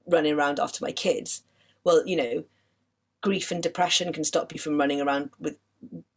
[0.08, 1.44] running around after my kids.
[1.84, 2.44] Well, you know,
[3.22, 5.58] grief and depression can stop you from running around with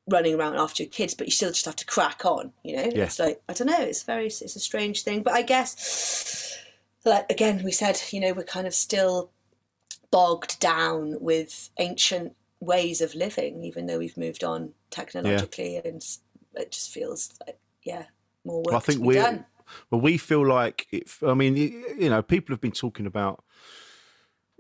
[0.09, 2.53] running around after your kids, but you still just have to crack on.
[2.65, 3.05] You know, yeah.
[3.05, 3.81] it's like I don't know.
[3.81, 6.59] It's very it's a strange thing, but I guess
[7.05, 9.31] like again we said, you know, we're kind of still
[10.11, 15.83] bogged down with ancient ways of living, even though we've moved on technologically, yeah.
[15.85, 16.05] and
[16.55, 18.05] it just feels like yeah,
[18.45, 19.47] more work well, I think we done.
[19.91, 23.45] Well, we feel like it, I mean, you know, people have been talking about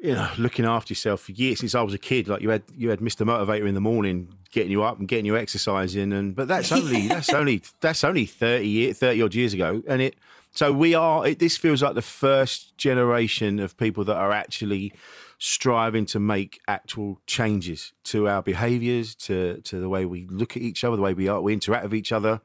[0.02, 2.26] you know, looking after yourself for years since I was a kid.
[2.26, 3.26] Like you had you had Mr.
[3.26, 7.08] Motivator in the morning, getting you up and getting you exercising, and but that's only
[7.08, 10.16] that's only that's only 30, 30 odd years ago, and it.
[10.52, 11.28] So we are.
[11.28, 14.92] It, this feels like the first generation of people that are actually
[15.38, 20.62] striving to make actual changes to our behaviours, to to the way we look at
[20.62, 22.40] each other, the way we are, we interact with each other.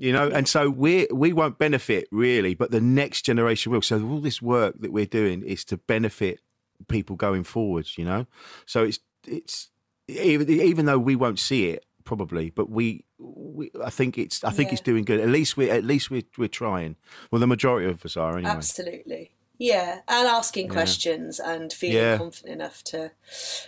[0.00, 3.82] You know, and so we we won't benefit really, but the next generation will.
[3.82, 6.40] So all this work that we're doing is to benefit
[6.88, 7.98] people going forwards.
[7.98, 8.26] You know,
[8.64, 8.98] so it's
[9.28, 9.68] it's
[10.08, 14.52] even even though we won't see it probably, but we, we I think it's I
[14.52, 14.72] think yeah.
[14.72, 15.20] it's doing good.
[15.20, 16.96] At least we at least we're we're trying.
[17.30, 18.52] Well, the majority of us are anyway.
[18.52, 20.72] Absolutely, yeah, and asking yeah.
[20.72, 22.16] questions and feeling yeah.
[22.16, 23.12] confident enough to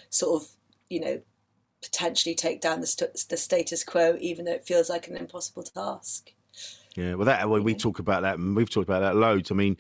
[0.09, 0.49] sort of
[0.89, 1.21] you know
[1.83, 5.63] potentially take down the, st- the status quo, even though it feels like an impossible
[5.63, 6.33] task.
[6.97, 9.51] Yeah, well, that when we talk about that, and we've talked about that loads.
[9.51, 9.79] I mean,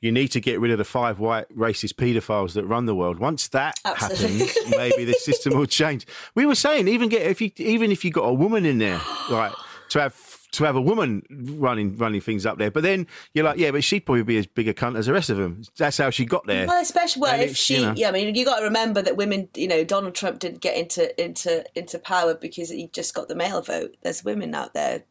[0.00, 3.18] you need to get rid of the five white racist paedophiles that run the world.
[3.18, 4.46] Once that Absolutely.
[4.46, 6.06] happens, maybe the system will change.
[6.34, 9.00] We were saying even get if you even if you got a woman in there,
[9.30, 9.52] right,
[9.90, 10.14] to have
[10.54, 12.70] to have a woman running running things up there.
[12.70, 15.12] But then you're like, yeah, but she'd probably be as big a cunt as the
[15.12, 15.62] rest of them.
[15.76, 16.66] That's how she got there.
[16.66, 19.16] Well, especially well, if she, you know, yeah, I mean, you got to remember that
[19.16, 23.28] women, you know, Donald Trump didn't get into into into power because he just got
[23.28, 23.96] the male vote.
[24.02, 25.04] There's women out there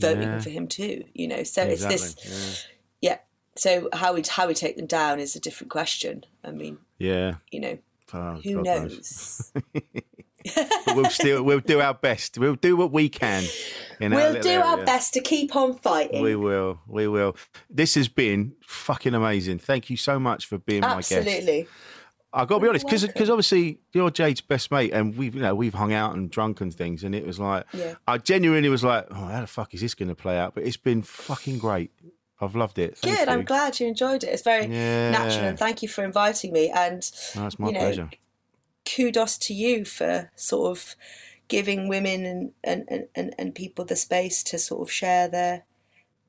[0.00, 0.40] voting yeah.
[0.40, 1.04] for him too.
[1.14, 2.66] You know, so it's this.
[3.00, 3.10] Yeah.
[3.10, 3.18] yeah.
[3.56, 6.24] So how we how we take them down is a different question.
[6.44, 7.78] I mean, yeah, you know,
[8.12, 9.52] oh, who God knows?
[10.88, 12.38] we'll still we'll do our best.
[12.38, 13.44] We'll do what we can.
[14.00, 14.64] we'll do area.
[14.64, 16.22] our best to keep on fighting.
[16.22, 16.80] We will.
[16.86, 17.36] We will.
[17.70, 19.58] This has been fucking amazing.
[19.58, 21.24] Thank you so much for being Absolutely.
[21.24, 21.38] my guest.
[21.38, 21.68] Absolutely.
[22.32, 25.40] I got to be honest, because because obviously you're Jade's best mate, and we've you
[25.40, 27.94] know we've hung out and drunk and things, and it was like yeah.
[28.06, 30.54] I genuinely was like, oh, how the fuck is this going to play out?
[30.54, 31.90] But it's been fucking great.
[32.40, 32.98] I've loved it.
[32.98, 33.28] Thank Good.
[33.28, 33.34] You.
[33.34, 34.28] I'm glad you enjoyed it.
[34.28, 35.10] It's very yeah.
[35.10, 36.70] natural, and thank you for inviting me.
[36.70, 38.10] And no, it's my you know, pleasure.
[38.94, 40.96] Kudos to you for sort of
[41.48, 42.52] giving women and,
[42.88, 45.64] and, and, and people the space to sort of share their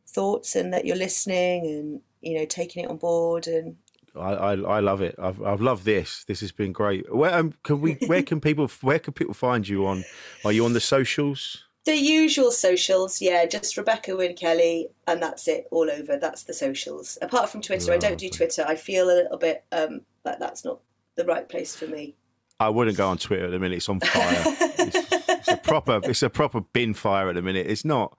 [0.07, 3.77] thoughts, and that you're listening and you know taking it on board and
[4.15, 5.15] I, I, I love it.
[5.19, 6.23] I've I've loved this.
[6.25, 7.13] This has been great.
[7.13, 7.93] Where um, can we?
[8.07, 8.67] Where can people?
[8.81, 10.03] Where can people find you on?
[10.43, 11.65] Are you on the socials?
[11.85, 13.45] The usual socials, yeah.
[13.45, 15.67] Just Rebecca Wynne Kelly, and that's it.
[15.71, 16.17] All over.
[16.17, 17.17] That's the socials.
[17.21, 18.65] Apart from Twitter, I don't do Twitter.
[18.67, 20.79] I feel a little bit um like that's not
[21.15, 22.15] the right place for me.
[22.59, 23.77] I wouldn't go on Twitter at the minute.
[23.77, 24.43] It's on fire.
[24.45, 26.01] it's, it's a proper.
[26.03, 27.67] It's a proper bin fire at the minute.
[27.67, 28.17] It's not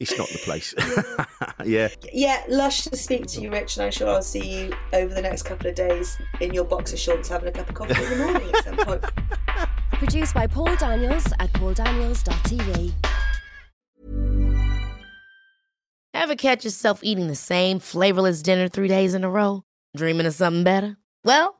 [0.00, 0.74] it's not the place.
[1.64, 1.88] yeah.
[2.10, 5.20] Yeah, lush to speak to you, Rich, and I'm sure I'll see you over the
[5.20, 8.24] next couple of days in your boxer shorts having a cup of coffee in the
[8.24, 9.04] morning at some point.
[9.92, 12.94] Produced by Paul Daniels at pauldaniels.tv.
[16.14, 19.64] Ever catch yourself eating the same flavorless dinner three days in a row?
[19.94, 20.96] Dreaming of something better?
[21.24, 21.59] Well,